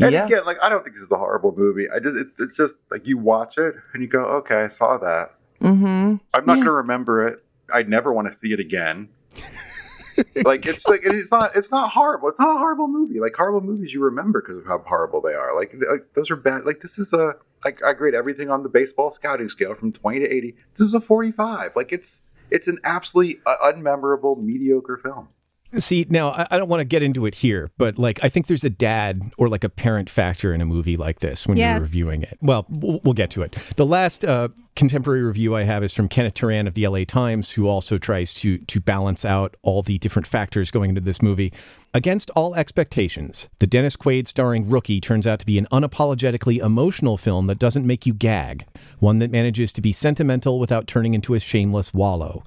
[0.01, 0.25] And Yeah.
[0.27, 1.87] again, like I don't think this is a horrible movie.
[1.89, 4.97] I just it's it's just like you watch it and you go, okay, I saw
[4.99, 5.35] that.
[5.61, 6.17] Mm-hmm.
[6.35, 6.55] I'm not Yeah.
[6.55, 7.45] going to remember it.
[7.73, 9.09] I never want to see it again.
[10.45, 12.29] like it's like it's not it's not horrible.
[12.29, 13.19] It's not a horrible movie.
[13.21, 15.57] Like horrible movies you remember because of how horrible they are.
[15.59, 16.65] Like, like those are bad.
[16.65, 20.21] Like this is a like I grade everything on the baseball scouting scale from twenty
[20.21, 20.55] to eighty.
[20.73, 21.75] This is a forty five.
[21.75, 25.29] Like it's it's an absolutely uh, unmemorable, mediocre film.
[25.79, 28.47] See, now I, I don't want to get into it here, but like I think
[28.47, 31.75] there's a dad or like a parent factor in a movie like this when Yes.
[31.77, 32.39] you're reviewing it.
[32.41, 33.57] Well, we'll we'll get to it.
[33.77, 37.51] The last uh, contemporary review I have is from Kenneth Turan of the LA Times,
[37.53, 41.53] who also tries to to balance out all the different factors going into this movie.
[41.93, 47.17] Against all expectations, the Dennis Quaid starring Rookie turns out to be an unapologetically emotional
[47.17, 48.67] film that doesn't make you gag,
[48.99, 52.43] one that manages to be sentimental without turning into a shameless wallow.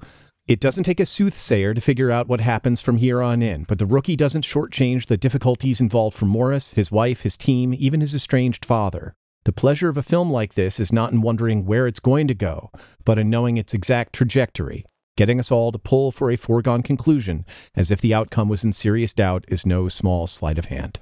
[0.48, 3.78] It doesn't take a soothsayer to figure out what happens from here on in, but
[3.78, 8.14] the rookie doesn't shortchange the difficulties involved for Morris, his wife, his team, even his
[8.14, 9.14] estranged father.
[9.44, 12.34] The pleasure of a film like this is not in wondering where it's going to
[12.34, 12.70] go,
[13.04, 14.86] but in knowing its exact trajectory.
[15.18, 18.72] Getting us all to pull for a foregone conclusion, as if the outcome was in
[18.72, 20.98] serious doubt, is no small sleight of hand.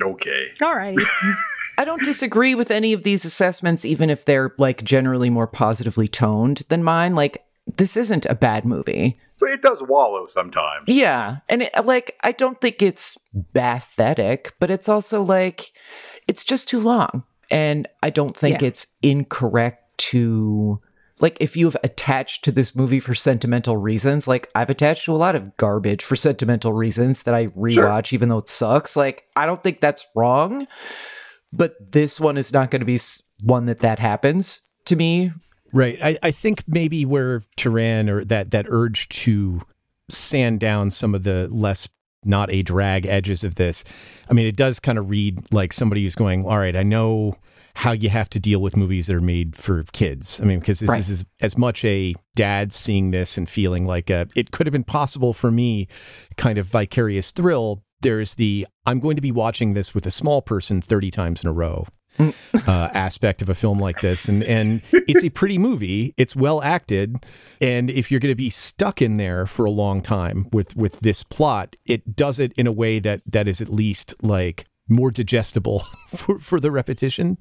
[0.00, 0.52] Okay.
[0.62, 0.98] All right.
[1.78, 6.08] I don't disagree with any of these assessments, even if they're like generally more positively
[6.08, 7.14] toned than mine.
[7.14, 7.44] Like,
[7.80, 9.18] this isn't a bad movie.
[9.40, 10.84] But it does wallow sometimes.
[10.86, 11.38] Yeah.
[11.48, 13.16] And it, like, I don't think it's
[13.54, 15.72] pathetic, but it's also like,
[16.28, 17.24] it's just too long.
[17.50, 18.68] And I don't think Yeah.
[18.68, 20.78] it's incorrect to,
[21.20, 25.16] like, if you've attached to this movie for sentimental reasons, like, I've attached to a
[25.16, 28.94] lot of garbage for sentimental reasons that I rewatch, even though it sucks.
[28.94, 30.68] Like, I don't think that's wrong.
[31.50, 33.00] But this one is not going to be
[33.42, 35.32] one that that happens to me.
[35.72, 35.98] Right.
[36.02, 39.62] I, I think maybe where Turan or that that urge to
[40.08, 41.88] sand down some of the less
[42.24, 43.84] not a drag edges of this.
[44.28, 47.36] I mean, it does kind of read like somebody who's going, all right, I know
[47.74, 50.40] how you have to deal with movies that are made for kids.
[50.40, 51.00] I mean, because this Right.
[51.00, 54.72] is as, as much a dad seeing this and feeling like a, it could have
[54.72, 55.86] been possible for me
[56.36, 57.82] kind of vicarious thrill.
[58.02, 61.48] There's the I'm going to be watching this with a small person 30 times in
[61.48, 61.86] a row
[62.66, 66.14] uh, aspect of a film like this, and and it's a pretty movie.
[66.16, 67.24] It's well acted,
[67.60, 71.00] and if you're going to be stuck in there for a long time with with
[71.00, 75.10] this plot, it does it in a way that that is at least like more
[75.10, 77.38] digestible for for the repetition.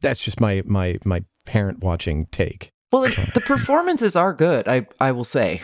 [0.00, 2.70] That's just my my my parent watching take.
[2.92, 5.62] Well, it, the performances are good, I I will say.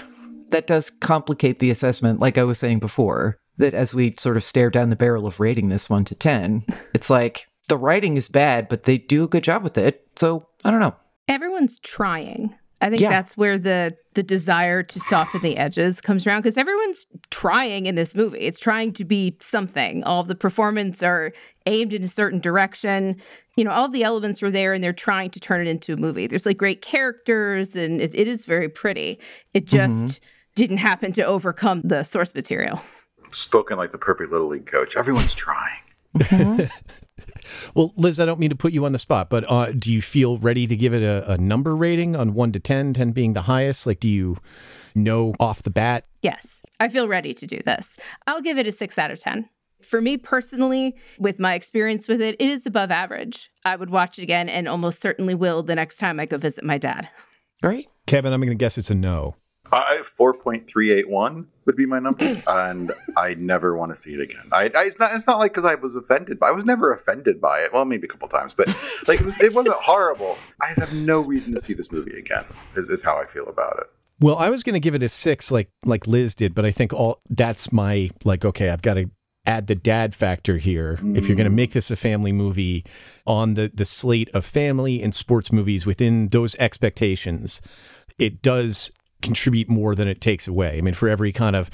[0.49, 4.43] That does complicate the assessment, like I was saying before, that as we sort of
[4.43, 8.29] stare down the barrel of rating this one to 10, it's like the writing is
[8.29, 10.07] bad, but they do a good job with it.
[10.17, 10.95] So I don't know.
[11.29, 12.55] everyone's trying.
[12.83, 13.11] I think Yeah.
[13.11, 17.95] that's where the the desire to soften the edges comes around because everyone's trying in
[17.95, 18.41] this movie.
[18.41, 20.03] It's trying to be something.
[20.03, 21.33] All of the performance are
[21.67, 23.21] aimed in a certain direction.
[23.57, 25.97] You know, all the elements are there and they're trying to turn it into a
[25.97, 26.27] movie.
[26.27, 29.21] There's like great characters and it, it is very pretty.
[29.55, 29.77] It mm-hmm.
[29.77, 30.21] just
[30.57, 32.81] didn't happen to overcome the source material.
[33.31, 34.97] Spoken like the perfect little league coach.
[34.97, 35.79] Everyone's trying.
[37.75, 40.03] Well, Liz, I don't mean to put you on the spot, but uh, do you
[40.03, 43.33] feel ready to give it a, a number rating on one to 10, 10 being
[43.35, 43.87] the highest?
[43.87, 44.37] Like, do you
[44.95, 46.07] know off the bat?
[46.23, 47.99] Yes, I feel ready to do this.
[48.27, 49.49] I'll give it a six out of 10.
[49.83, 53.51] For me personally, with my experience with it, it is above average.
[53.65, 56.65] I would watch it again and almost certainly will the next time I go visit
[56.65, 57.09] my dad.
[57.63, 57.87] Right?
[58.07, 59.37] Kevin, I'm going to guess it's a no.
[59.73, 63.97] I four point three eight one would be my number, and I never want to
[63.97, 64.49] see it again.
[64.53, 66.93] I, I it's not it's not like because I was offended, but I was never
[66.93, 67.73] offended by it.
[67.73, 68.69] Well, maybe a couple times, but
[69.09, 70.37] like it, was, it wasn't horrible.
[70.63, 72.45] I just have no reason to see this movie again.
[72.77, 73.87] Is, is how I feel about it.
[74.21, 76.71] Well, I was going to give it a six, like like Liz did, but I
[76.71, 78.45] think all that's my like.
[78.45, 79.11] Okay, I've got to
[79.47, 80.99] add the dad factor here.
[81.03, 81.55] If you're going to mm.
[81.55, 82.85] make this a family movie
[83.27, 87.63] on the the slate of family and sports movies within those expectations,
[88.19, 90.79] it does contribute more than it takes away.
[90.79, 91.71] I mean, for every kind of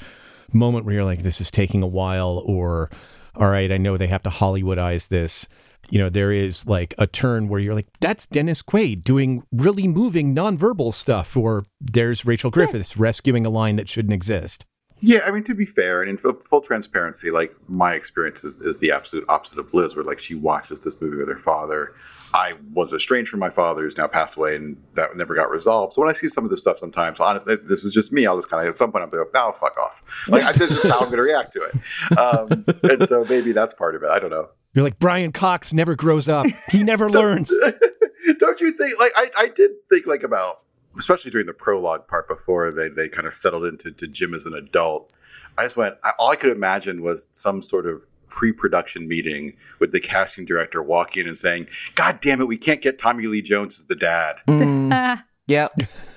[0.53, 2.89] moment where you're like, this is taking a while, or
[3.35, 5.47] all right, I know they have to Hollywoodize this.
[5.89, 9.87] You know, there is like a turn where you're like, that's Dennis Quaid doing really
[9.87, 14.65] moving nonverbal stuff, or there's Rachel Griffiths rescuing a line that shouldn't exist.
[14.99, 18.79] Yeah, I mean to be fair and in full, transparency, like my experience is, is
[18.79, 21.93] the absolute opposite of Liz, where like she watches this movie with her father.
[22.33, 25.93] I was estranged from my father, who's now passed away, and that never got resolved.
[25.93, 28.25] So when I see some of this stuff, sometimes honestly, this is just me.
[28.25, 30.71] I'll just kind of at some point I'm like, "Now fuck off!" Like I, this
[30.71, 32.17] is how I'm going to react to it.
[32.17, 34.09] Um, and so maybe that's part of it.
[34.09, 34.49] I don't know.
[34.73, 36.45] You're like, Brian Cox never grows up.
[36.69, 37.49] He never learns.
[38.39, 38.99] Don't you think?
[38.99, 40.61] Like I, I did think like about,
[40.97, 44.45] especially during the prologue part before they they kind of settled into to Jim as
[44.45, 45.11] an adult.
[45.57, 45.95] I just went.
[46.03, 50.83] I, all I could imagine was some sort of pre-production meeting with the casting director
[50.83, 53.95] walking in and saying, "God damn it, we can't get Tommy Lee Jones as the
[53.95, 55.67] dad." Mm, yeah,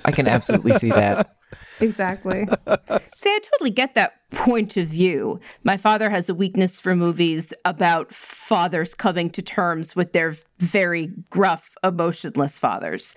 [0.04, 1.36] I can absolutely see that.
[1.80, 2.46] Exactly.
[2.46, 5.40] See, I totally get that point of view.
[5.64, 11.06] My father has a weakness for movies about fathers coming to terms with their very
[11.30, 13.14] gruff, emotionless fathers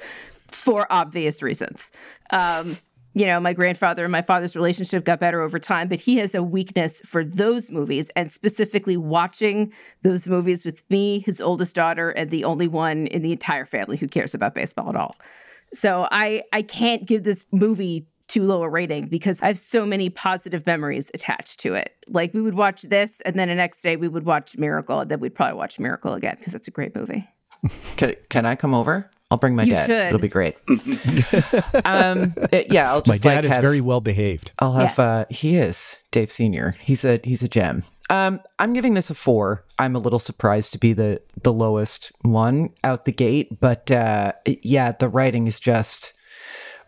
[0.55, 1.91] for obvious reasons.
[2.31, 2.77] Um,
[3.13, 6.33] you know, my grandfather and my father's relationship got better over time, but he has
[6.33, 12.09] a weakness for those movies and specifically watching those movies with me, his oldest daughter,
[12.09, 15.15] and the only one in the entire family who cares about baseball at all.
[15.73, 19.85] So I I can't give this movie too low a rating because I have so
[19.85, 21.93] many positive memories attached to it.
[22.07, 25.11] Like we would watch this and then the next day we would watch Miracle and
[25.11, 27.27] then we'd probably watch Miracle again because it's a great movie.
[27.95, 29.09] Can, can I come over?
[29.33, 29.85] I'll bring my You dad.
[29.87, 30.07] should.
[30.07, 30.55] It'll be great.
[31.85, 34.51] um, it- yeah, I'll My just dad like is have, very well behaved.
[34.59, 34.89] I'll have.
[34.91, 34.99] Yes.
[34.99, 36.75] Uh, he is Dave Senior.
[36.79, 37.83] He's a he's a gem.
[38.09, 39.65] Um, I'm giving this a four.
[39.79, 44.33] I'm a little surprised to be the the lowest one out the gate, but uh,
[44.45, 46.13] yeah, the writing is just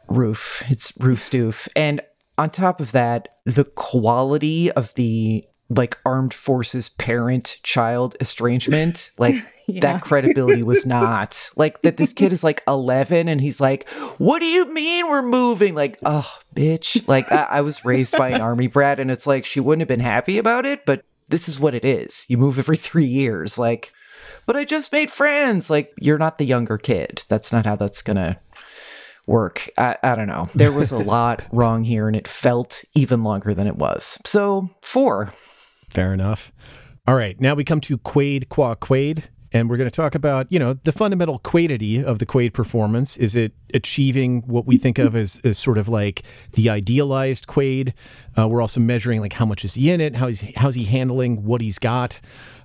[0.07, 0.63] roof.
[0.69, 2.01] It's roof stoof, and
[2.37, 9.35] on top of that, the quality of the like armed forces parent child estrangement like
[9.67, 9.79] Yeah.
[9.79, 11.49] that credibility was not.
[11.55, 15.23] Like that this kid is like 11 and he's like what do you mean we're
[15.23, 15.73] moving?
[15.73, 17.07] Like oh bitch.
[17.07, 19.87] Like I, I was raised by an army brat and it's like she wouldn't have
[19.87, 22.27] been happy about it but this is what it is.
[22.29, 23.91] You move every three years like
[24.45, 25.71] but i just made friends.
[25.71, 27.25] Like you're not the younger kid.
[27.27, 28.39] That's not how that's gonna
[29.25, 29.67] work.
[29.79, 30.47] I, I don't know.
[30.53, 34.19] There was a lot wrong here and it felt even longer than it was.
[34.25, 35.33] So four
[35.95, 36.51] Fair enough.
[37.07, 40.45] All right, now we come to Quaid Qua Quaid, and we're going to talk about,
[40.51, 43.15] you know, the fundamental Quaidity of the Quaid performance.
[43.15, 47.93] Is it achieving what we think of as, as sort of like the idealized Quaid?
[48.37, 51.45] Uh, we're also measuring like how much is he in it, how's how's he handling
[51.45, 52.19] what he's got.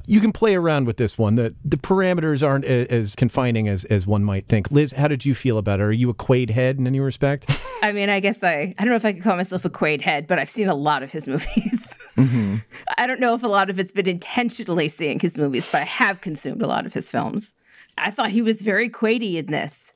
[0.06, 1.36] You can play around with this one.
[1.36, 4.72] The the parameters aren't a, as confining as as one might think.
[4.72, 5.84] Liz, how did you feel about it?
[5.84, 7.46] Are you a Quaid head in any respect?
[7.82, 10.00] I mean, I guess I I don't know if I could call myself a Quaid
[10.00, 11.79] head, but I've seen a lot of his movies.
[12.26, 12.56] Mm-hmm.
[12.98, 15.84] I don't know if a lot of it's been intentionally seeing his movies, but I
[15.84, 17.54] have consumed a lot of his films.
[17.98, 19.92] I thought he was very Quaidy in this.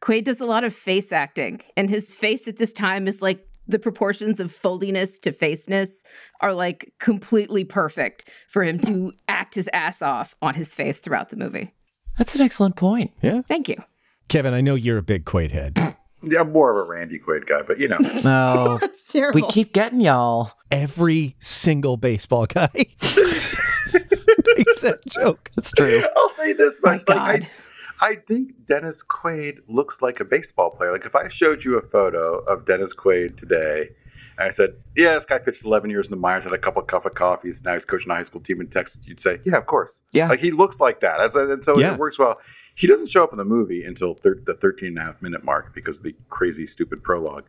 [0.00, 3.46] Quaid does a lot of face acting, and his face at this time is like
[3.66, 6.02] the proportions of foldiness to faceness
[6.40, 11.30] are like completely perfect for him to act his ass off on his face throughout
[11.30, 11.72] the movie.
[12.18, 13.40] that's an excellent point Yeah.
[13.42, 13.76] Thank you.
[14.28, 15.78] Kevin, I know you're a big Quaid head.
[16.30, 19.40] Yeah, I'm more of a Randy Quaid guy, but you know, no That's terrible.
[19.40, 23.14] we keep getting y'all Every single baseball guy makes
[24.80, 25.50] that joke.
[25.54, 27.48] that's true I'll say this My much: like God.
[28.00, 30.92] I, I think Dennis Quaid looks like a baseball player.
[30.92, 33.90] Like if I showed you a photo of Dennis Quaid today,
[34.36, 36.82] and I said, "Yeah, this guy pitched 11 years in the minors, had a couple
[36.82, 39.38] of cup of coffees, now he's coaching a high school team in Texas," you'd say,
[39.46, 40.28] "Yeah, of course." Yeah.
[40.28, 41.92] like he looks like that, and so Yeah.
[41.94, 42.40] it works well.
[42.74, 45.44] He doesn't show up in the movie until thir- the 13 and a half minute
[45.44, 47.44] mark because of the crazy, stupid prologue.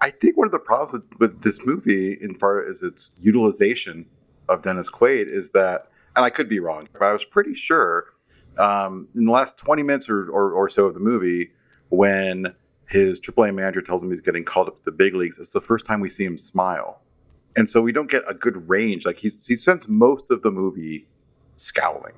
[0.00, 4.06] I think one of the problems with, with this movie, in far as its utilization
[4.48, 8.06] of Dennis Quaid, is that, and I could be wrong, but I was pretty sure
[8.58, 11.50] um, in the last 20 minutes or, or, or so of the movie,
[11.90, 12.54] when
[12.88, 15.60] his AAA manager tells him he's getting called up to the big leagues, it's the
[15.60, 17.00] first time we see him smile.
[17.56, 19.04] And so we don't get a good range.
[19.06, 21.06] Like he's, he spends most of the movie
[21.56, 22.14] scowling.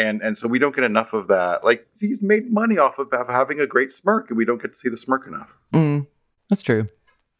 [0.00, 1.64] And, and so we don't get enough of that.
[1.64, 4.72] Like he's made money off of, of having a great smirk, and we don't get
[4.72, 5.56] to see the smirk enough.
[5.72, 6.06] Mm,
[6.48, 6.88] that's true.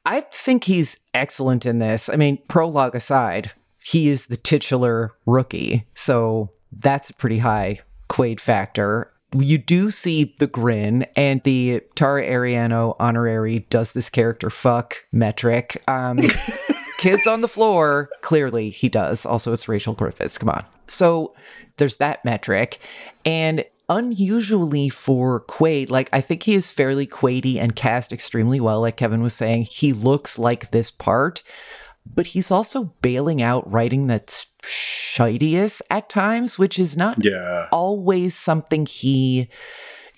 [0.04, 2.08] I think he's excellent in this.
[2.08, 5.86] I mean, prologue aside, he is the titular rookie.
[5.94, 9.10] So that's a pretty high Quaid factor.
[9.36, 15.82] You do see the grin and the Tara Ariano honorary does this character fuck metric.
[15.86, 16.18] Um,
[17.00, 19.26] kids on the floor, clearly he does.
[19.26, 20.38] Also, it's Rachel Griffiths.
[20.38, 20.64] Come on.
[20.86, 21.34] So
[21.78, 22.78] there's that metric.
[23.24, 28.80] And unusually for Quaid, like I think he is fairly Quaidy and cast extremely well.
[28.82, 31.42] Like Kevin was saying, he looks like this part,
[32.06, 37.66] but he's also bailing out writing that's shitiest at times, which is not Yeah.
[37.72, 39.48] always something he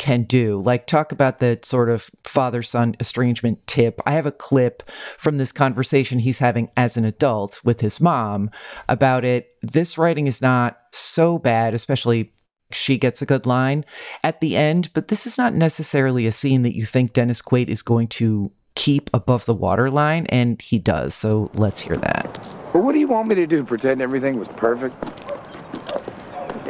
[0.03, 0.61] can do.
[0.61, 4.01] Like, talk about the sort of father son estrangement tip.
[4.05, 4.83] I have a clip
[5.17, 8.51] from this conversation he's having as an adult with his mom
[8.89, 9.55] about it.
[9.63, 12.33] This writing is not so bad, especially.
[12.73, 13.85] She gets a good line
[14.25, 17.69] at the end, but this is not necessarily a scene that you think Dennis Quaid
[17.69, 21.15] is going to keep above the waterline, and he does.
[21.15, 22.49] So let's hear that.
[22.73, 23.63] Well, what do you want me to do?
[23.63, 24.97] Pretend everything was perfect?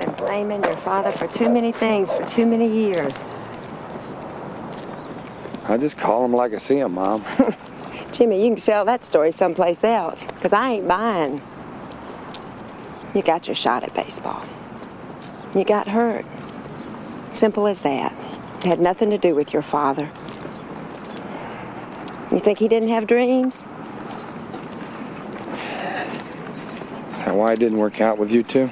[0.02, 3.14] Been blaming your father for too many things for too many years.
[5.66, 7.24] I just call him like I see him, Mom.
[8.12, 11.40] Jimmy, you can sell that story someplace else, because I ain't buying.
[13.14, 14.42] You got your shot at baseball.
[15.54, 16.26] You got hurt.
[17.32, 18.12] Simple as that.
[18.58, 20.10] It had nothing to do with your father.
[22.32, 23.66] You think he didn't have dreams?
[27.24, 28.68] And why it didn't work out with you two?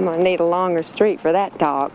[0.00, 1.92] I'm gonna need a longer street for that dog.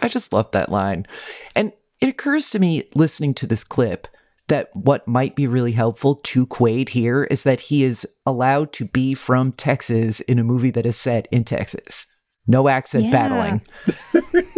[0.00, 1.08] I just love that line.
[1.56, 4.06] And it occurs to me listening to this clip
[4.46, 8.84] that what might be really helpful to Quaid here is that he is allowed to
[8.84, 12.06] be from Texas in a movie that is set in Texas.
[12.46, 13.10] No accent Yeah.
[13.10, 13.62] battling.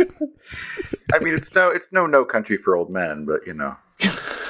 [1.15, 3.77] I mean, it's no, it's no, no country for old men, but you know,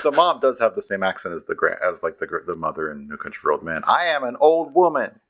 [0.02, 2.56] the mom does have the same accent as the gra- as like the gr- the
[2.56, 3.82] mother in No Country for Old Men.
[3.86, 5.20] I am an old woman.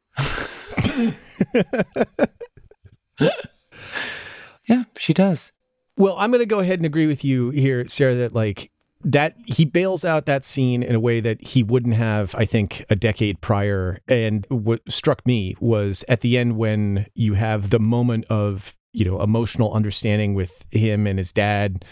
[4.68, 5.52] Yeah, she does.
[5.96, 8.70] Well, I'm going to go ahead and agree with you here, Sarah, that like
[9.04, 12.84] that he bails out that scene in a way that he wouldn't have, I think,
[12.90, 14.00] a decade prior.
[14.08, 19.04] And what struck me was at the end when you have the moment of, you
[19.04, 21.84] know, emotional understanding with him and his dad,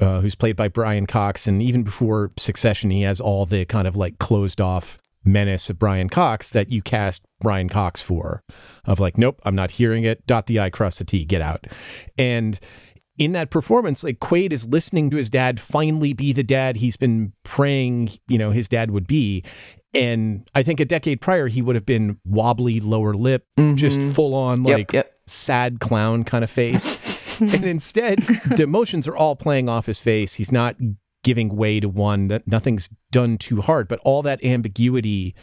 [0.00, 1.46] uh, who's played by Brian Cox.
[1.46, 5.78] And even before Succession, he has all the kind of like closed off menace of
[5.78, 8.42] Brian Cox that you cast Brian Cox for
[8.84, 10.26] of like, nope, I'm not hearing it.
[10.26, 11.66] Dot the I, cross the T, get out.
[12.18, 12.58] And
[13.18, 16.96] in that performance, like Quaid is listening to his dad finally be the dad he's
[16.96, 19.44] been praying, you know, his dad would be.
[19.94, 23.76] And I think a decade prior, he would have been wobbly lower lip, mm-hmm.
[23.76, 25.12] just full on Yep, like yep.
[25.26, 27.12] sad clown kind of face.
[27.40, 30.34] and instead, the emotions are all playing off his face.
[30.34, 30.76] He's not
[31.22, 35.34] giving way to one, that nothing's done too hard, but all that ambiguity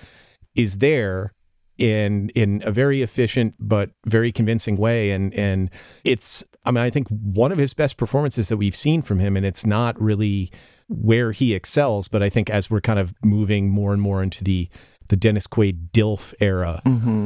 [0.56, 1.34] is there
[1.78, 5.70] in in a very efficient but very convincing way and and
[6.04, 9.38] it's I mean I think one of his best performances that we've seen from him
[9.38, 10.52] and it's not really
[10.90, 14.44] where he excels but I think as we're kind of moving more and more into
[14.44, 14.68] the
[15.08, 16.82] the Dennis Quaid DILF era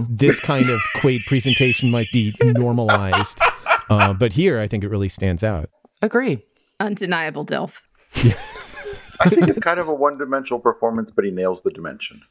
[0.07, 3.39] this kind of Quaid presentation might be normalized
[3.89, 5.71] uh, but here I think it really stands out
[6.03, 6.45] Agree.
[6.81, 7.81] Undeniable Dilf.
[9.19, 12.21] I think it's kind of a one dimensional performance, but he nails the dimension.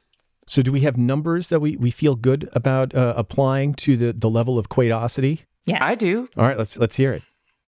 [0.46, 4.12] so do we have numbers that we we feel good about uh, applying to the
[4.12, 5.78] the level of Quaidosity Yes.
[5.80, 6.28] I do.
[6.36, 7.22] all right let's let's hear it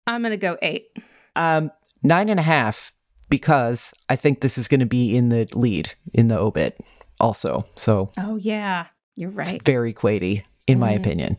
[0.08, 0.88] I'm going to go eight.
[1.36, 1.72] Um,
[2.04, 2.92] nine and a half
[3.30, 6.78] because I think this is going to be in the lead in the obit
[7.22, 7.66] also.
[7.76, 8.88] So Oh, yeah.
[9.16, 9.54] You're right.
[9.56, 10.98] it's very Quaidy, in my Mm.
[10.98, 11.38] opinion.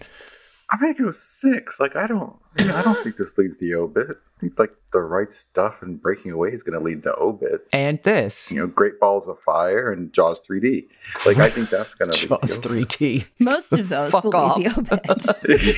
[0.70, 1.79] I'm gonna go six.
[1.79, 4.16] Like I don't, I don't think this leads the obit.
[4.45, 7.66] I think like the right stuff and breaking away is gonna lead to obit.
[7.72, 10.86] And this, You know, Great Balls of Fire and Jaws 3D.
[11.26, 13.24] Like I think that's gonna lead Jaws 3T.
[13.38, 14.57] Most of those Fuck will off.
[14.59, 15.76] be the obit.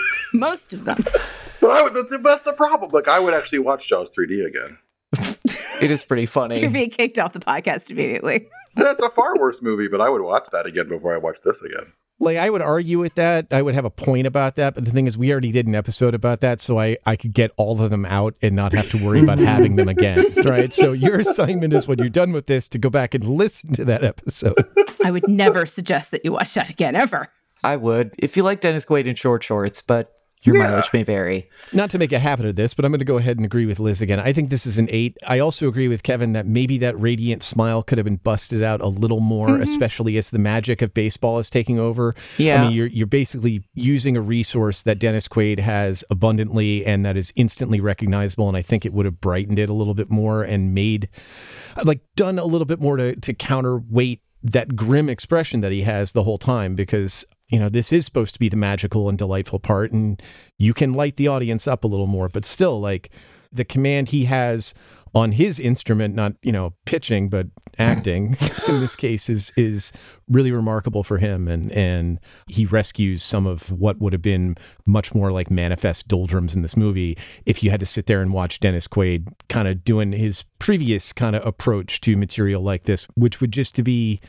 [0.32, 0.96] Most of them.
[1.60, 2.90] But I would, that's, that's the problem.
[2.92, 4.78] Like I would actually watch Jaws 3D again.
[5.82, 6.60] It is pretty funny.
[6.60, 8.48] You're being kicked off the podcast immediately.
[8.74, 11.62] That's a far worse movie, but I would watch that again before I watch this
[11.62, 11.92] again.
[12.22, 13.46] Like I would argue with that.
[13.50, 15.74] I would have a point about that, but the thing is, we already did an
[15.74, 18.88] episode about that, so I I could get all of them out and not have
[18.90, 20.72] to worry about having them again, right?
[20.72, 23.84] So your assignment is when you're done with this to go back and listen to
[23.86, 24.54] that episode.
[25.04, 27.28] I would never suggest that you watch that again, ever.
[27.64, 28.14] I would.
[28.18, 31.48] If you like Dennis Quaid in short shorts, but your mileage may vary.
[31.72, 33.66] Not to make a habit of this, but I'm going to go ahead and agree
[33.66, 34.18] with Liz again.
[34.18, 35.16] I think this is an eight.
[35.26, 38.80] I also agree with Kevin that maybe that radiant smile could have been busted out
[38.80, 39.62] a little more, mm-hmm.
[39.62, 42.14] especially as the magic of baseball is taking over.
[42.38, 42.62] Yeah.
[42.62, 47.16] I mean, you're you're basically using a resource that Dennis Quaid has abundantly and that
[47.16, 48.48] is instantly recognizable.
[48.48, 51.08] And I think it would have brightened it a little bit more and made
[51.84, 56.12] like done a little bit more to to counterweight that grim expression that he has
[56.12, 59.60] the whole time because you know this is supposed to be the magical and delightful
[59.60, 60.20] part and
[60.58, 63.10] you can light the audience up a little more but still like
[63.52, 64.74] the command he has
[65.14, 67.46] on his instrument not you know pitching but
[67.78, 68.36] acting
[68.68, 69.92] in this case is is
[70.28, 75.14] really remarkable for him and and he rescues some of what would have been much
[75.14, 78.60] more like manifest doldrums in this movie if you had to sit there and watch
[78.60, 83.40] Dennis Quaid kind of doing his previous kind of approach to material like this which
[83.40, 84.20] would just to be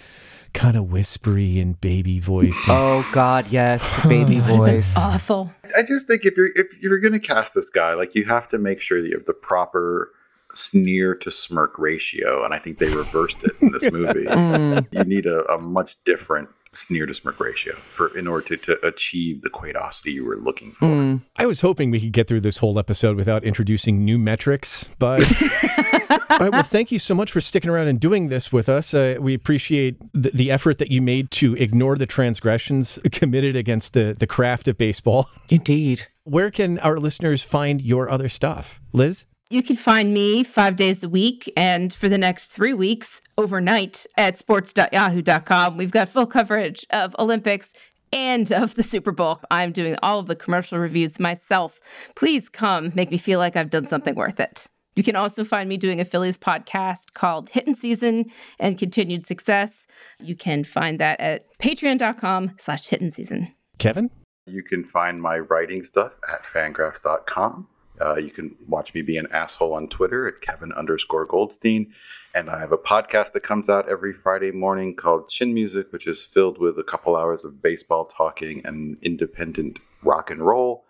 [0.53, 4.95] kind of whispery and baby voice Oh God, yes, the baby voice.
[4.97, 5.51] Awful.
[5.77, 8.57] I just think if you're if you're gonna cast this guy, like you have to
[8.57, 10.11] make sure that you have the proper
[10.53, 14.25] sneer to smirk ratio, and I think they reversed it in this movie.
[14.25, 14.87] Mm.
[14.91, 18.85] you need a, a much different sneer to smirk ratio for in order to, to
[18.85, 21.19] achieve the quaidosity you were looking for.
[21.35, 25.21] I was hoping we could get through this whole episode without introducing new metrics, but
[26.29, 28.93] all right, well, thank you so much for sticking around and doing this with us.
[28.93, 33.93] Uh, we appreciate the, the effort that you made to ignore the transgressions committed against
[33.93, 35.29] the, the craft of baseball.
[35.49, 36.07] Indeed.
[36.23, 38.79] Where can our listeners find your other stuff?
[38.93, 39.25] Liz?
[39.53, 44.03] You can find me five days a week and for the next three weeks overnight
[44.17, 45.77] at sports.yahoo.com.
[45.77, 47.71] We've got full coverage of Olympics
[48.11, 49.41] and of the Super Bowl.
[49.51, 51.79] I'm doing all of the commercial reviews myself.
[52.15, 54.71] Please come make me feel like I've done something worth it.
[54.95, 58.25] You can also find me doing a Phillies podcast called Hidden Season
[58.57, 59.85] and Continued Success.
[60.19, 63.53] You can find that at patreon.com slash hidden season.
[63.77, 64.09] Kevin?
[64.47, 67.67] You can find my writing stuff at fangraphs.com.
[68.01, 71.93] Uh, you can watch me be an asshole on Twitter at Kevin underscore Goldstein.
[72.35, 76.07] And I have a podcast that comes out every Friday morning called Chin Music, which
[76.07, 80.85] is filled with a couple hours of baseball talking and independent rock and roll.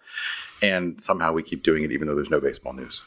[0.62, 3.02] And somehow we keep doing it even though there's no baseball news.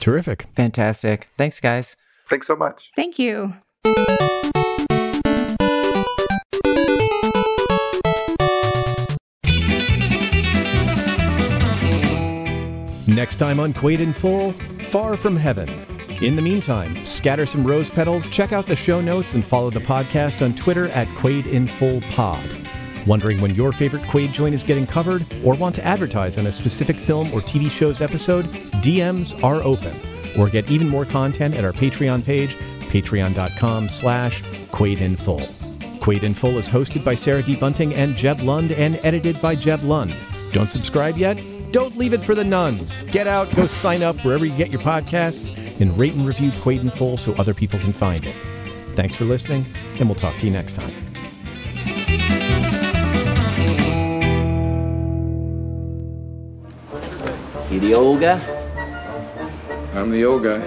[0.00, 0.46] Terrific.
[0.54, 1.28] Fantastic.
[1.36, 1.96] Thanks, guys.
[2.28, 2.92] Thanks so much.
[2.96, 3.54] Thank you.
[13.24, 14.52] Next time on Quaid in Full,
[14.90, 15.66] Far From Heaven.
[16.20, 19.80] In the meantime, scatter some rose petals, check out the show notes, and follow the
[19.80, 22.44] podcast on Twitter at Quaid in Full Pod.
[23.06, 26.52] Wondering when your favorite Quaid joint is getting covered, or want to advertise on a
[26.52, 28.44] specific film or TV show's episode?
[28.84, 29.94] DMs are open.
[30.38, 32.56] Or get even more content at our Patreon page,
[32.90, 35.40] patreon.com slash Quaid in Full.
[36.00, 37.56] Quaid in Full is hosted by Sarah D.
[37.56, 40.14] Bunting and Jeb Lund and edited by Jeb Lund.
[40.52, 41.38] Don't subscribe yet?
[41.74, 43.02] Don't leave it for the nuns.
[43.10, 45.50] Get out, go sign up wherever you get your podcasts,
[45.80, 48.36] and rate and review Quaid in Full so other people can find it.
[48.94, 49.66] Thanks for listening,
[49.98, 50.92] and we'll talk to you next time.
[57.72, 58.38] You the old guy?
[59.94, 60.62] I'm the old guy.